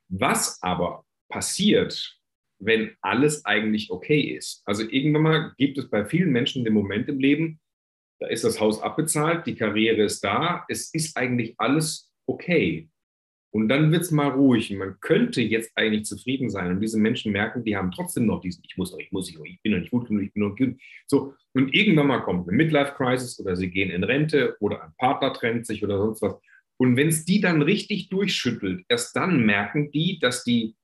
[0.08, 2.20] Was aber passiert,
[2.60, 4.62] wenn alles eigentlich okay ist?
[4.66, 7.60] Also irgendwann mal gibt es bei vielen Menschen den Moment im Leben,
[8.20, 12.90] da ist das Haus abbezahlt, die Karriere ist da, es ist eigentlich alles okay.
[13.56, 14.70] Und dann wird es mal ruhig.
[14.72, 16.72] Und man könnte jetzt eigentlich zufrieden sein.
[16.72, 19.40] Und diese Menschen merken, die haben trotzdem noch diesen, ich muss noch, ich muss, ich,
[19.46, 20.76] ich bin noch nicht gut genug, ich bin noch gut.
[21.08, 25.32] So, und irgendwann mal kommt eine Midlife-Crisis oder sie gehen in Rente oder ein Partner
[25.32, 26.36] trennt sich oder sonst was.
[26.78, 30.76] Und wenn es die dann richtig durchschüttelt, erst dann merken die, dass die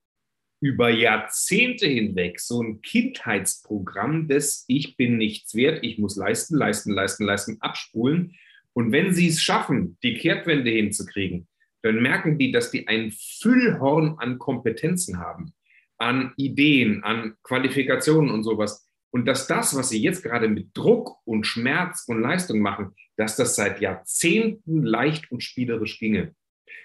[0.61, 6.91] über Jahrzehnte hinweg so ein Kindheitsprogramm des Ich bin nichts wert, ich muss leisten, leisten,
[6.91, 8.35] leisten, leisten, abspulen.
[8.73, 11.47] Und wenn sie es schaffen, die Kehrtwende hinzukriegen,
[11.81, 15.53] dann merken die, dass die ein Füllhorn an Kompetenzen haben,
[15.97, 18.87] an Ideen, an Qualifikationen und sowas.
[19.09, 23.35] Und dass das, was sie jetzt gerade mit Druck und Schmerz und Leistung machen, dass
[23.35, 26.35] das seit Jahrzehnten leicht und spielerisch ginge.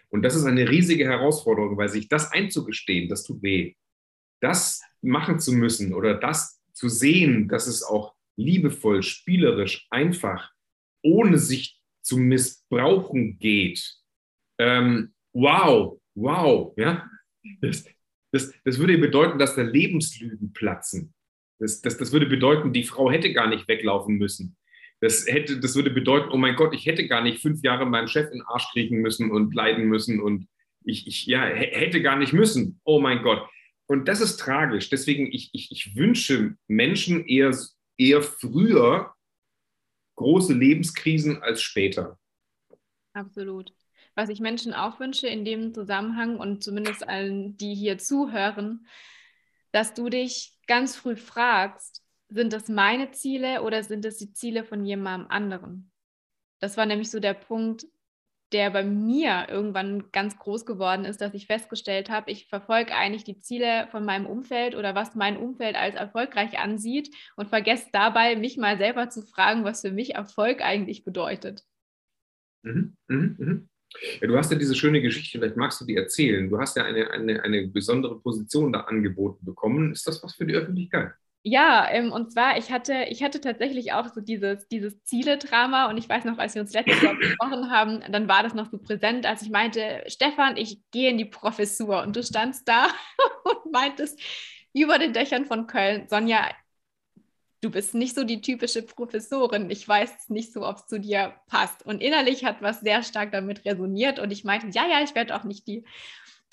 [0.08, 3.74] Und das ist eine riesige Herausforderung, weil sich das einzugestehen, das tut weh.
[4.40, 10.52] Das machen zu müssen oder das zu sehen, dass es auch liebevoll, spielerisch, einfach,
[11.02, 13.96] ohne sich zu missbrauchen geht.
[14.58, 17.08] Ähm, wow, wow, ja.
[17.60, 17.84] Das,
[18.32, 21.14] das, das würde bedeuten, dass da Lebenslügen platzen.
[21.58, 24.56] Das, das, das würde bedeuten, die Frau hätte gar nicht weglaufen müssen.
[25.00, 28.08] Das, hätte, das würde bedeuten, oh mein Gott, ich hätte gar nicht fünf Jahre meinen
[28.08, 30.48] Chef in den Arsch kriegen müssen und leiden müssen und
[30.84, 32.80] ich, ich ja, hätte gar nicht müssen.
[32.84, 33.46] Oh mein Gott.
[33.86, 34.88] Und das ist tragisch.
[34.88, 37.56] Deswegen, ich, ich, ich wünsche Menschen eher,
[37.98, 39.14] eher früher
[40.16, 42.18] große Lebenskrisen als später.
[43.12, 43.72] Absolut.
[44.14, 48.86] Was ich Menschen auch wünsche in dem Zusammenhang und zumindest allen, die hier zuhören,
[49.72, 54.64] dass du dich ganz früh fragst, sind das meine Ziele oder sind es die Ziele
[54.64, 55.92] von jemandem anderen?
[56.60, 57.86] Das war nämlich so der Punkt,
[58.52, 63.24] der bei mir irgendwann ganz groß geworden ist, dass ich festgestellt habe, ich verfolge eigentlich
[63.24, 68.36] die Ziele von meinem Umfeld oder was mein Umfeld als erfolgreich ansieht und vergesse dabei,
[68.36, 71.64] mich mal selber zu fragen, was für mich Erfolg eigentlich bedeutet.
[72.62, 73.60] Mhm, mh, mh.
[74.20, 76.48] Ja, du hast ja diese schöne Geschichte, vielleicht magst du die erzählen.
[76.48, 79.92] Du hast ja eine, eine, eine besondere Position da angeboten bekommen.
[79.92, 81.12] Ist das was für die Öffentlichkeit?
[81.48, 85.96] Ja, ähm, und zwar, ich hatte, ich hatte tatsächlich auch so dieses, dieses Ziele-Drama und
[85.96, 88.78] ich weiß noch, als wir uns letztes Jahr gesprochen haben, dann war das noch so
[88.78, 92.88] präsent, als ich meinte, Stefan, ich gehe in die Professur und du standst da
[93.44, 94.18] und meintest
[94.72, 96.50] über den Dächern von Köln, Sonja,
[97.60, 101.36] du bist nicht so die typische Professorin, ich weiß nicht so, ob es zu dir
[101.46, 101.86] passt.
[101.86, 105.36] Und innerlich hat was sehr stark damit resoniert und ich meinte, ja, ja, ich werde
[105.36, 105.84] auch nicht die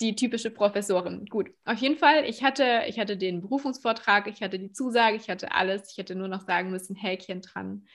[0.00, 1.26] die typische Professorin.
[1.26, 5.30] Gut, auf jeden Fall, ich hatte, ich hatte den Berufungsvortrag, ich hatte die Zusage, ich
[5.30, 5.92] hatte alles.
[5.92, 7.86] Ich hätte nur noch sagen müssen, Häkchen dran.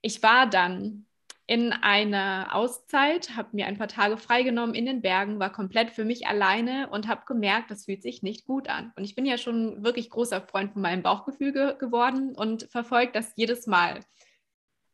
[0.00, 1.06] Ich war dann
[1.46, 6.04] in einer Auszeit, habe mir ein paar Tage freigenommen in den Bergen, war komplett für
[6.04, 8.92] mich alleine und habe gemerkt, das fühlt sich nicht gut an.
[8.96, 13.12] Und ich bin ja schon wirklich großer Freund von meinem Bauchgefühl ge geworden und verfolge
[13.12, 14.00] das jedes Mal.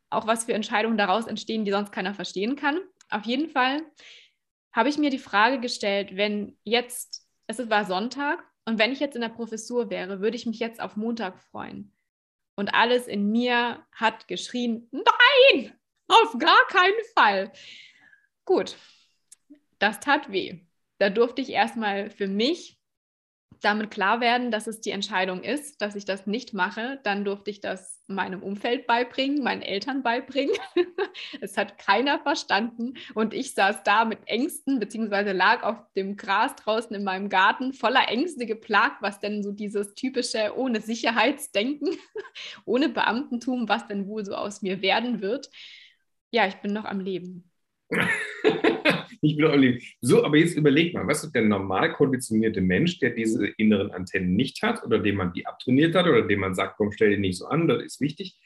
[0.09, 2.81] Auch was für Entscheidungen daraus entstehen, die sonst keiner verstehen kann.
[3.09, 3.81] Auf jeden Fall
[4.73, 9.15] habe ich mir die Frage gestellt, wenn jetzt, es war Sonntag, und wenn ich jetzt
[9.15, 11.93] in der Professur wäre, würde ich mich jetzt auf Montag freuen.
[12.55, 15.73] Und alles in mir hat geschrien, nein,
[16.07, 17.51] auf gar keinen Fall.
[18.45, 18.75] Gut,
[19.79, 20.59] das tat weh.
[20.99, 22.80] Da durfte ich erstmal für mich
[23.61, 26.99] damit klar werden, dass es die Entscheidung ist, dass ich das nicht mache.
[27.03, 30.55] Dann durfte ich das meinem Umfeld beibringen, meinen Eltern beibringen.
[31.41, 36.55] es hat keiner verstanden und ich saß da mit Ängsten, beziehungsweise lag auf dem Gras
[36.55, 41.89] draußen in meinem Garten voller Ängste geplagt, was denn so dieses typische ohne Sicherheitsdenken,
[42.65, 45.49] ohne Beamtentum, was denn wohl so aus mir werden wird.
[46.31, 47.50] Ja, ich bin noch am Leben.
[49.21, 49.81] Ich bin auch lieb.
[50.01, 54.35] So, aber jetzt überleg mal, was ist der normal konditionierte Mensch, der diese inneren Antennen
[54.35, 57.19] nicht hat oder dem man die abtrainiert hat oder dem man sagt, komm, stell dich
[57.19, 58.37] nicht so an, das ist wichtig.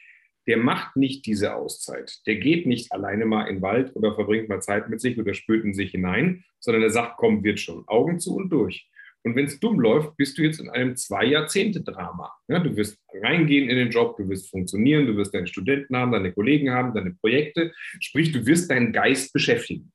[0.48, 2.20] Der macht nicht diese Auszeit.
[2.28, 5.34] Der geht nicht alleine mal in den Wald oder verbringt mal Zeit mit sich oder
[5.34, 7.88] spürt in sich hinein, sondern er sagt, komm, wird schon.
[7.88, 8.88] Augen zu und durch.
[9.26, 12.32] Und wenn es dumm läuft, bist du jetzt in einem Zwei-Jahrzehnte-Drama.
[12.48, 16.12] Ja, du wirst reingehen in den Job, du wirst funktionieren, du wirst deine Studenten haben,
[16.12, 17.74] deine Kollegen haben, deine Projekte.
[18.00, 19.92] Sprich, du wirst deinen Geist beschäftigen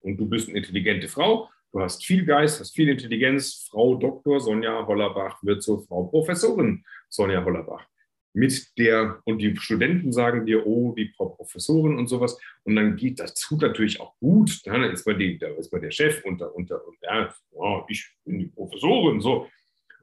[0.00, 4.38] und du bist eine intelligente Frau, du hast viel Geist, hast viel Intelligenz, Frau Dr.
[4.38, 7.86] Sonja Hollerbach wird zur Frau Professorin Sonja Hollerbach.
[8.36, 12.38] Mit der, und die Studenten sagen dir, oh, die Frau Professorin und sowas.
[12.64, 14.60] Und dann geht das tut natürlich auch gut.
[14.64, 18.12] Dann ist bei, die, da ist bei der Chef unter, unter, und ja, oh, ich
[18.24, 19.48] bin die Professorin, so.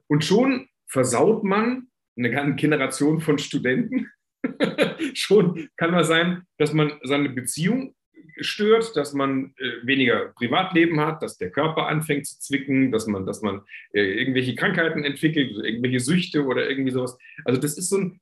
[0.06, 4.10] Und schon versaut man eine ganze Generation von Studenten.
[5.14, 7.94] schon kann man sein, dass man seine Beziehung
[8.42, 13.26] stört, dass man äh, weniger Privatleben hat, dass der Körper anfängt zu zwicken, dass man,
[13.26, 17.16] dass man äh, irgendwelche Krankheiten entwickelt, irgendwelche Süchte oder irgendwie sowas.
[17.44, 18.20] Also das ist so ein,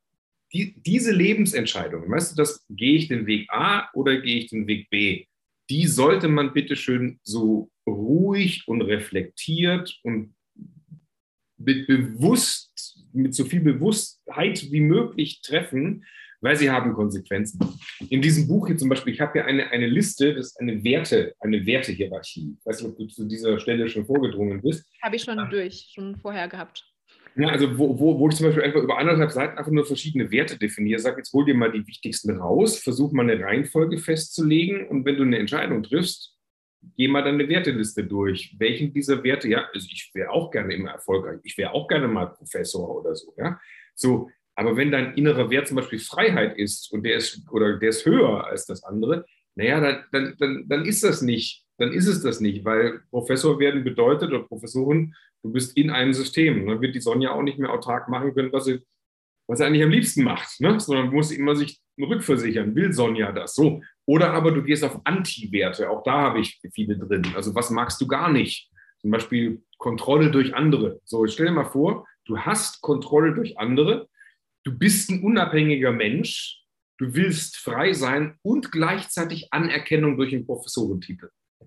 [0.52, 4.66] die, diese Lebensentscheidung, weißt du, das gehe ich den Weg A oder gehe ich den
[4.66, 5.26] Weg B,
[5.70, 10.34] die sollte man bitte schön so ruhig und reflektiert und
[11.56, 16.04] mit bewusst, mit so viel Bewusstheit wie möglich treffen,
[16.40, 17.60] weil sie haben Konsequenzen.
[18.08, 20.82] In diesem Buch hier zum Beispiel, ich habe hier eine, eine Liste, das ist eine
[20.82, 22.56] Werte, eine Wertehierarchie.
[22.58, 24.86] Ich weiß nicht, ob du zu dieser Stelle schon vorgedrungen bist.
[25.02, 25.48] Habe ich schon ah.
[25.48, 26.84] durch, schon vorher gehabt.
[27.36, 30.30] Ja, also wo, wo, wo ich zum Beispiel einfach über anderthalb Seiten einfach nur verschiedene
[30.30, 34.88] Werte definiere, sag jetzt hol dir mal die wichtigsten raus, versuch mal eine Reihenfolge festzulegen
[34.88, 36.36] und wenn du eine Entscheidung triffst,
[36.96, 38.54] geh mal deine Werteliste durch.
[38.58, 42.08] Welchen dieser Werte, ja, also ich wäre auch gerne immer erfolgreich, ich wäre auch gerne
[42.08, 43.60] mal Professor oder so, ja.
[43.94, 47.90] So, aber wenn dein innerer Wert zum Beispiel Freiheit ist und der ist oder der
[47.90, 51.64] ist höher als das andere, naja, dann, dann, dann, dann ist das nicht.
[51.78, 56.12] Dann ist es das nicht, weil Professor werden bedeutet oder Professorin, du bist in einem
[56.12, 56.66] System.
[56.66, 58.80] Dann wird die Sonja auch nicht mehr autark machen können, was sie,
[59.46, 60.78] was sie eigentlich am liebsten macht, ne?
[60.78, 62.74] sondern muss immer sich rückversichern.
[62.74, 63.80] Will Sonja das so?
[64.04, 65.88] Oder aber du gehst auf Anti-Werte.
[65.88, 67.26] Auch da habe ich viele drin.
[67.34, 68.70] Also was magst du gar nicht?
[69.00, 71.00] Zum Beispiel Kontrolle durch andere.
[71.04, 74.09] So, stell dir mal vor, du hast Kontrolle durch andere
[74.64, 76.62] du bist ein unabhängiger Mensch,
[76.98, 81.30] du willst frei sein und gleichzeitig Anerkennung durch einen Professorentitel.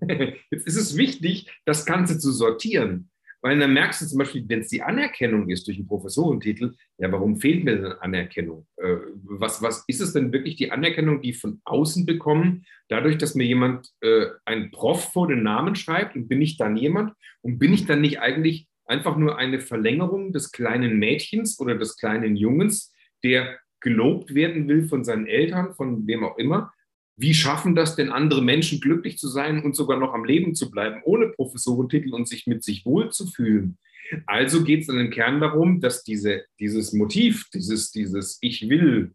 [0.50, 3.10] Jetzt ist es wichtig, das Ganze zu sortieren,
[3.42, 7.12] weil dann merkst du zum Beispiel, wenn es die Anerkennung ist durch einen Professorentitel, ja,
[7.12, 8.66] warum fehlt mir denn Anerkennung?
[8.76, 13.34] Äh, was, was ist es denn wirklich die Anerkennung, die von außen bekommen, dadurch, dass
[13.34, 17.58] mir jemand äh, ein Prof vor den Namen schreibt und bin ich dann jemand und
[17.58, 22.36] bin ich dann nicht eigentlich einfach nur eine Verlängerung des kleinen Mädchens oder des kleinen
[22.36, 22.92] Jungens,
[23.22, 26.72] der gelobt werden will von seinen Eltern, von wem auch immer.
[27.16, 30.70] Wie schaffen das denn andere Menschen glücklich zu sein und sogar noch am Leben zu
[30.70, 33.78] bleiben, ohne Professorentitel und sich mit sich wohlzufühlen?
[34.26, 39.14] Also geht es dann im Kern darum, dass diese, dieses Motiv, dieses, dieses Ich will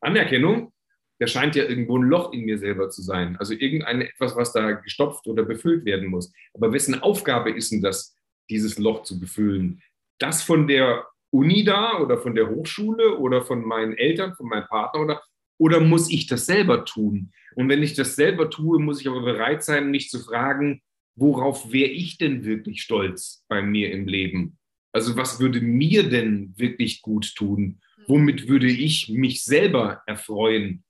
[0.00, 0.72] Anerkennung,
[1.20, 3.36] der scheint ja irgendwo ein Loch in mir selber zu sein.
[3.38, 6.32] Also irgendein etwas, was da gestopft oder befüllt werden muss.
[6.54, 8.15] Aber wessen Aufgabe ist denn das,
[8.50, 9.82] dieses Loch zu befüllen.
[10.18, 14.66] Das von der Uni da oder von der Hochschule oder von meinen Eltern, von meinem
[14.66, 15.22] Partner oder,
[15.58, 17.32] oder muss ich das selber tun?
[17.54, 20.82] Und wenn ich das selber tue, muss ich aber bereit sein, mich zu fragen,
[21.14, 24.58] worauf wäre ich denn wirklich stolz bei mir im Leben?
[24.92, 27.80] Also was würde mir denn wirklich gut tun?
[28.06, 30.84] Womit würde ich mich selber erfreuen?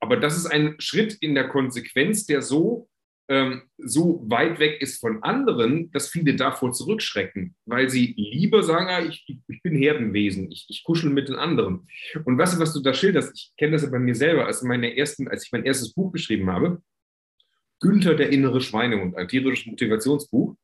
[0.00, 2.88] Aber das ist ein Schritt in der Konsequenz, der so
[3.32, 8.88] ähm, so weit weg ist von anderen, dass viele davor zurückschrecken, weil sie lieber sagen,
[8.90, 11.88] ah, ich, ich bin Herdenwesen, ich, ich kuschel mit den anderen.
[12.26, 14.98] Und du, was du da schilderst, ich kenne das ja bei mir selber, als, meine
[14.98, 16.82] ersten, als ich mein erstes Buch geschrieben habe,
[17.80, 20.54] Günther, der innere Schweinehund, ein tierisches Motivationsbuch.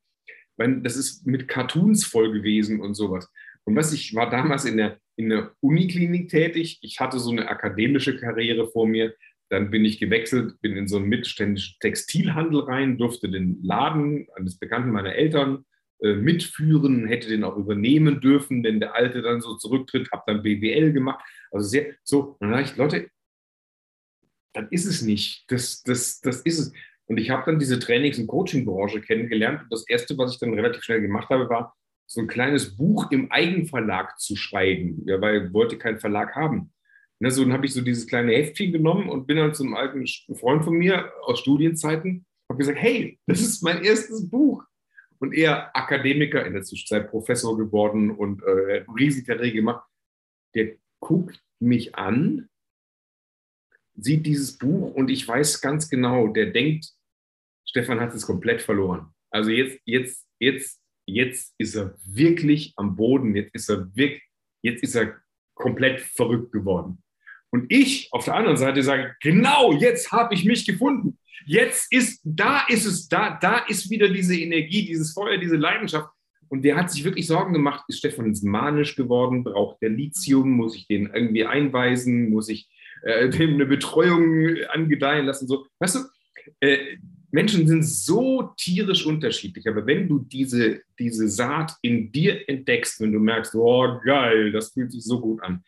[0.58, 3.32] Das ist mit Cartoons voll gewesen und sowas.
[3.64, 6.80] Und was ich war damals in der, in der Uniklinik tätig.
[6.82, 9.14] Ich hatte so eine akademische Karriere vor mir.
[9.50, 14.58] Dann bin ich gewechselt, bin in so einen mittelständischen Textilhandel rein, durfte den Laden eines
[14.58, 15.64] Bekannten meiner Eltern
[16.00, 20.42] äh, mitführen, hätte den auch übernehmen dürfen, wenn der Alte dann so zurücktritt, habe dann
[20.42, 21.24] BWL gemacht.
[21.50, 23.10] Also sehr so, und dann dachte ich, Leute,
[24.52, 25.50] dann ist es nicht.
[25.50, 26.72] Das, das, das ist es.
[27.06, 29.62] Und ich habe dann diese Trainings- und Coaching-Branche kennengelernt.
[29.62, 31.74] Und das Erste, was ich dann relativ schnell gemacht habe, war,
[32.06, 36.72] so ein kleines Buch im Eigenverlag zu schreiben, ja, weil ich wollte keinen Verlag haben.
[37.20, 39.74] Ne, so, dann habe ich so dieses kleine Heftchen genommen und bin dann zu einem
[39.74, 40.06] alten
[40.36, 44.64] Freund von mir aus Studienzeiten, habe gesagt, hey, das ist mein erstes Buch.
[45.18, 49.84] Und er Akademiker, in der Zwischenzeit Professor geworden und äh, Riesenkarriere gemacht.
[50.54, 52.48] Der guckt mich an,
[53.96, 56.92] sieht dieses Buch und ich weiß ganz genau, der denkt,
[57.68, 59.12] Stefan hat es komplett verloren.
[59.30, 64.22] Also jetzt, jetzt, jetzt, jetzt ist er wirklich am Boden, jetzt ist er wirklich,
[64.62, 65.20] jetzt ist er
[65.54, 67.02] komplett verrückt geworden.
[67.50, 71.18] Und ich auf der anderen Seite sage, genau, jetzt habe ich mich gefunden.
[71.46, 76.10] Jetzt ist, da ist es, da, da ist wieder diese Energie, dieses Feuer, diese Leidenschaft.
[76.48, 80.50] Und der hat sich wirklich Sorgen gemacht, ist Stefan jetzt manisch geworden, braucht der Lithium,
[80.50, 82.68] muss ich den irgendwie einweisen, muss ich
[83.02, 85.66] äh, dem eine Betreuung angedeihen lassen, so.
[85.78, 86.00] Weißt du,
[86.60, 86.96] äh,
[87.30, 93.12] Menschen sind so tierisch unterschiedlich, aber wenn du diese, diese Saat in dir entdeckst, wenn
[93.12, 95.62] du merkst, oh geil, das fühlt sich so gut an,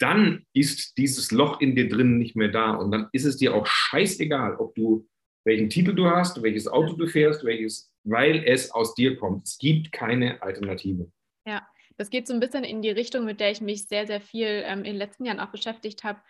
[0.00, 3.54] dann ist dieses Loch in dir drin nicht mehr da und dann ist es dir
[3.54, 5.06] auch scheißegal, ob du
[5.44, 9.46] welchen Titel du hast, welches Auto du fährst, welches, weil es aus dir kommt.
[9.46, 11.10] Es gibt keine Alternative.
[11.46, 14.20] Ja, das geht so ein bisschen in die Richtung, mit der ich mich sehr, sehr
[14.20, 16.20] viel ähm, in den letzten Jahren auch beschäftigt habe.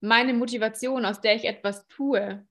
[0.00, 2.46] Meine Motivation, aus der ich etwas tue,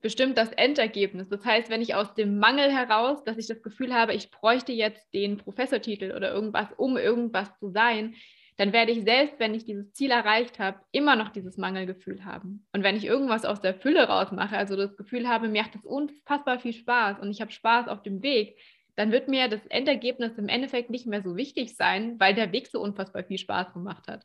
[0.00, 1.28] bestimmt das Endergebnis.
[1.28, 4.72] Das heißt, wenn ich aus dem Mangel heraus, dass ich das Gefühl habe, ich bräuchte
[4.72, 8.14] jetzt den Professortitel oder irgendwas, um irgendwas zu sein,
[8.56, 12.66] dann werde ich selbst, wenn ich dieses Ziel erreicht habe, immer noch dieses Mangelgefühl haben.
[12.72, 15.84] Und wenn ich irgendwas aus der Fülle rausmache, also das Gefühl habe, mir macht das
[15.84, 18.56] unfassbar viel Spaß und ich habe Spaß auf dem Weg,
[18.96, 22.68] dann wird mir das Endergebnis im Endeffekt nicht mehr so wichtig sein, weil der Weg
[22.68, 24.24] so unfassbar viel Spaß gemacht hat.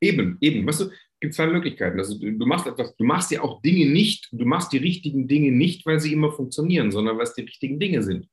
[0.00, 0.66] Eben, eben.
[0.66, 0.90] Weißt du,
[1.20, 1.98] gibt zwei Möglichkeiten.
[1.98, 5.52] Also du machst etwas, du machst ja auch Dinge nicht, du machst die richtigen Dinge
[5.52, 8.26] nicht, weil sie immer funktionieren, sondern weil es die richtigen Dinge sind.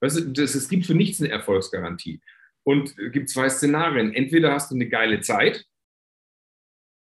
[0.00, 2.20] Weißt du, das, es gibt für nichts eine Erfolgsgarantie.
[2.64, 4.12] Und es gibt zwei Szenarien.
[4.14, 5.64] Entweder hast du eine geile Zeit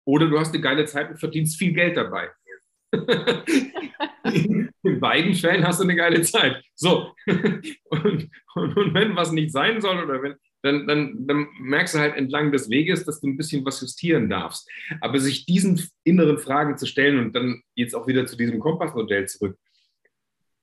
[0.07, 2.31] oder du hast eine geile Zeit und verdienst viel Geld dabei.
[4.83, 6.63] In beiden Fällen hast du eine geile Zeit.
[6.75, 7.13] So.
[7.91, 11.99] Und, und, und wenn was nicht sein soll oder wenn, dann, dann, dann merkst du
[11.99, 14.69] halt entlang des Weges, dass du ein bisschen was justieren darfst.
[15.01, 19.27] Aber sich diesen inneren Fragen zu stellen und dann jetzt auch wieder zu diesem Kompassmodell
[19.27, 19.59] zurück.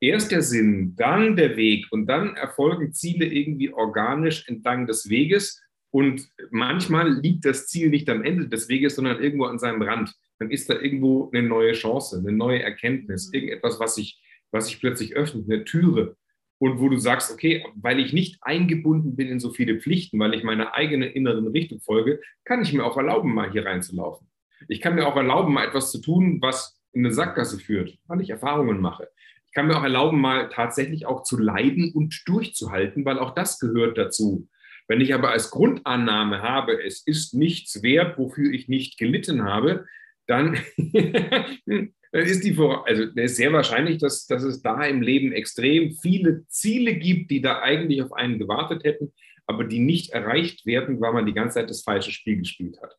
[0.06, 5.64] Erst der Sinn, dann der Weg und dann erfolgen Ziele irgendwie organisch entlang des Weges.
[5.90, 10.14] Und manchmal liegt das Ziel nicht am Ende des Weges, sondern irgendwo an seinem Rand.
[10.38, 14.80] Dann ist da irgendwo eine neue Chance, eine neue Erkenntnis, irgendetwas, was sich, was sich
[14.80, 16.16] plötzlich öffnet, eine Türe
[16.60, 20.36] und wo du sagst, okay, weil ich nicht eingebunden bin in so viele Pflichten, weil
[20.36, 24.28] ich meiner eigenen inneren Richtung folge, kann ich mir auch erlauben, mal hier reinzulaufen.
[24.68, 28.22] Ich kann mir auch erlauben, mal etwas zu tun, was in eine Sackgasse führt, weil
[28.22, 29.10] ich Erfahrungen mache.
[29.56, 33.98] Kann mir auch erlauben, mal tatsächlich auch zu leiden und durchzuhalten, weil auch das gehört
[33.98, 34.48] dazu.
[34.88, 39.86] Wenn ich aber als Grundannahme habe, es ist nichts wert, wofür ich nicht gelitten habe,
[40.28, 40.60] dann
[42.16, 45.92] dann ist die vor, also ist sehr wahrscheinlich, dass, dass es da im Leben extrem
[45.92, 49.12] viele Ziele gibt, die da eigentlich auf einen gewartet hätten,
[49.48, 52.96] aber die nicht erreicht werden, weil man die ganze Zeit das falsche Spiel gespielt hat.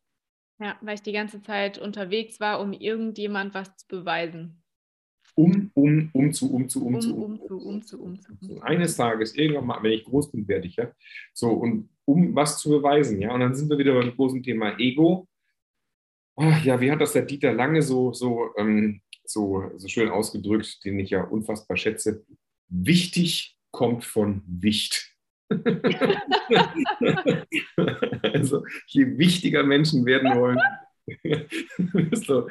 [0.59, 4.61] Ja, weil ich die ganze Zeit unterwegs war, um irgendjemand was zu beweisen.
[5.37, 8.31] Um, um, um zu, um zu, um, zu, um, zu, um zu, um zu.
[8.31, 8.61] Um zu.
[8.63, 10.91] Eines Tages, irgendwann mal, wenn ich groß bin, werde ich ja.
[11.31, 13.31] So, und um was zu beweisen, ja.
[13.31, 15.27] Und dann sind wir wieder beim großen Thema Ego.
[16.37, 20.83] Ach, ja, wie hat das der Dieter Lange so, so ähm, so, so schön ausgedrückt,
[20.83, 22.25] den ich ja unfassbar schätze.
[22.67, 25.13] Wichtig kommt von Wicht.
[28.23, 30.57] also je wichtiger Menschen werden wollen,
[31.77, 32.49] desto,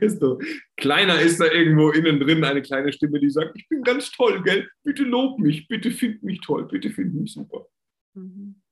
[0.00, 0.40] desto
[0.76, 4.42] kleiner ist da irgendwo innen drin eine kleine Stimme, die sagt, ich bin ganz toll,
[4.42, 4.68] gell?
[4.84, 7.66] Bitte lob mich, bitte find mich toll, bitte find mich super.
[8.14, 8.62] Mhm.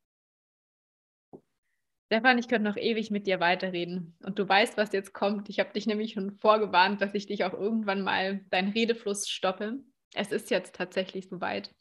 [2.12, 4.16] Stefan, ich könnte noch ewig mit dir weiterreden.
[4.24, 5.48] Und du weißt, was jetzt kommt.
[5.48, 9.78] Ich habe dich nämlich schon vorgewarnt, dass ich dich auch irgendwann mal deinen Redefluss stoppe.
[10.14, 11.72] Es ist jetzt tatsächlich soweit.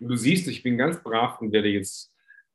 [0.00, 2.11] Du siehst, ich bin ganz brav und werde jetzt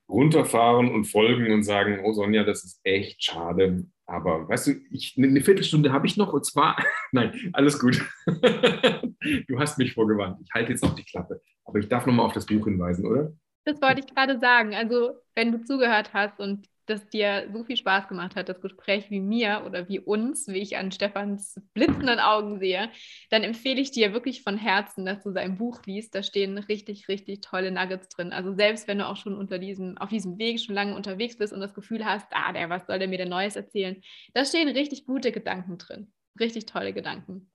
[0.10, 3.86] runterfahren und folgen und sagen, oh Sonja, das ist echt schade.
[4.06, 6.78] Aber weißt du, ich, eine Viertelstunde habe ich noch und zwar,
[7.12, 8.02] nein, alles gut.
[8.26, 10.40] du hast mich vorgewarnt.
[10.44, 11.42] Ich halte jetzt noch die Klappe.
[11.66, 13.34] Aber ich darf nochmal auf das Buch hinweisen, oder?
[13.66, 14.74] Das wollte ich gerade sagen.
[14.74, 19.12] Also, wenn du zugehört hast und das dir so viel Spaß gemacht hat, das Gespräch
[19.12, 22.90] wie mir oder wie uns, wie ich an Stefans blitzenden Augen sehe,
[23.30, 26.16] dann empfehle ich dir wirklich von Herzen, dass du sein Buch liest.
[26.16, 28.34] Da stehen richtig, richtig tolle Nuggets drin.
[28.34, 31.54] Also selbst wenn du auch schon unter diesem, auf diesem Weg schon lange unterwegs bist
[31.54, 34.02] und das Gefühl hast, ah, der, was soll der mir denn Neues erzählen?
[34.34, 36.12] Da stehen richtig gute Gedanken drin.
[36.40, 37.52] Richtig tolle Gedanken.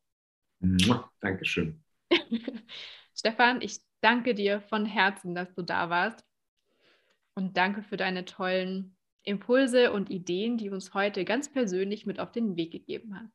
[1.20, 1.83] Dankeschön.
[3.14, 6.24] Stefan, ich danke dir von Herzen, dass du da warst.
[7.35, 12.33] Und danke für deine tollen Impulse und Ideen, die uns heute ganz persönlich mit auf
[12.33, 13.31] den Weg gegeben hat.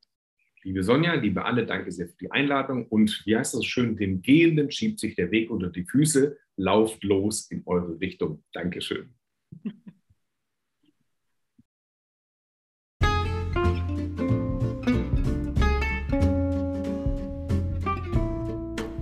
[0.64, 2.88] Liebe Sonja, liebe Anne, danke sehr für die Einladung.
[2.88, 7.04] Und wie heißt das schön, dem Gehenden schiebt sich der Weg unter die Füße, lauft
[7.04, 8.44] los in eure Richtung.
[8.52, 9.14] Dankeschön.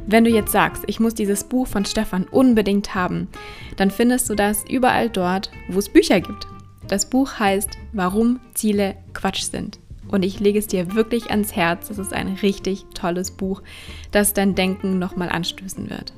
[0.07, 3.27] Wenn du jetzt sagst, ich muss dieses Buch von Stefan unbedingt haben,
[3.75, 6.47] dann findest du das überall dort, wo es Bücher gibt.
[6.87, 9.79] Das Buch heißt Warum Ziele Quatsch sind.
[10.07, 11.89] Und ich lege es dir wirklich ans Herz.
[11.89, 13.63] Es ist ein richtig tolles Buch,
[14.11, 16.13] das dein Denken nochmal anstößen wird.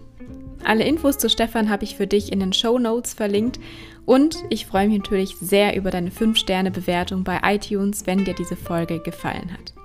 [0.66, 3.60] Alle Infos zu Stefan habe ich für dich in den Show Notes verlinkt.
[4.06, 9.00] Und ich freue mich natürlich sehr über deine 5-Sterne-Bewertung bei iTunes, wenn dir diese Folge
[9.00, 9.77] gefallen hat.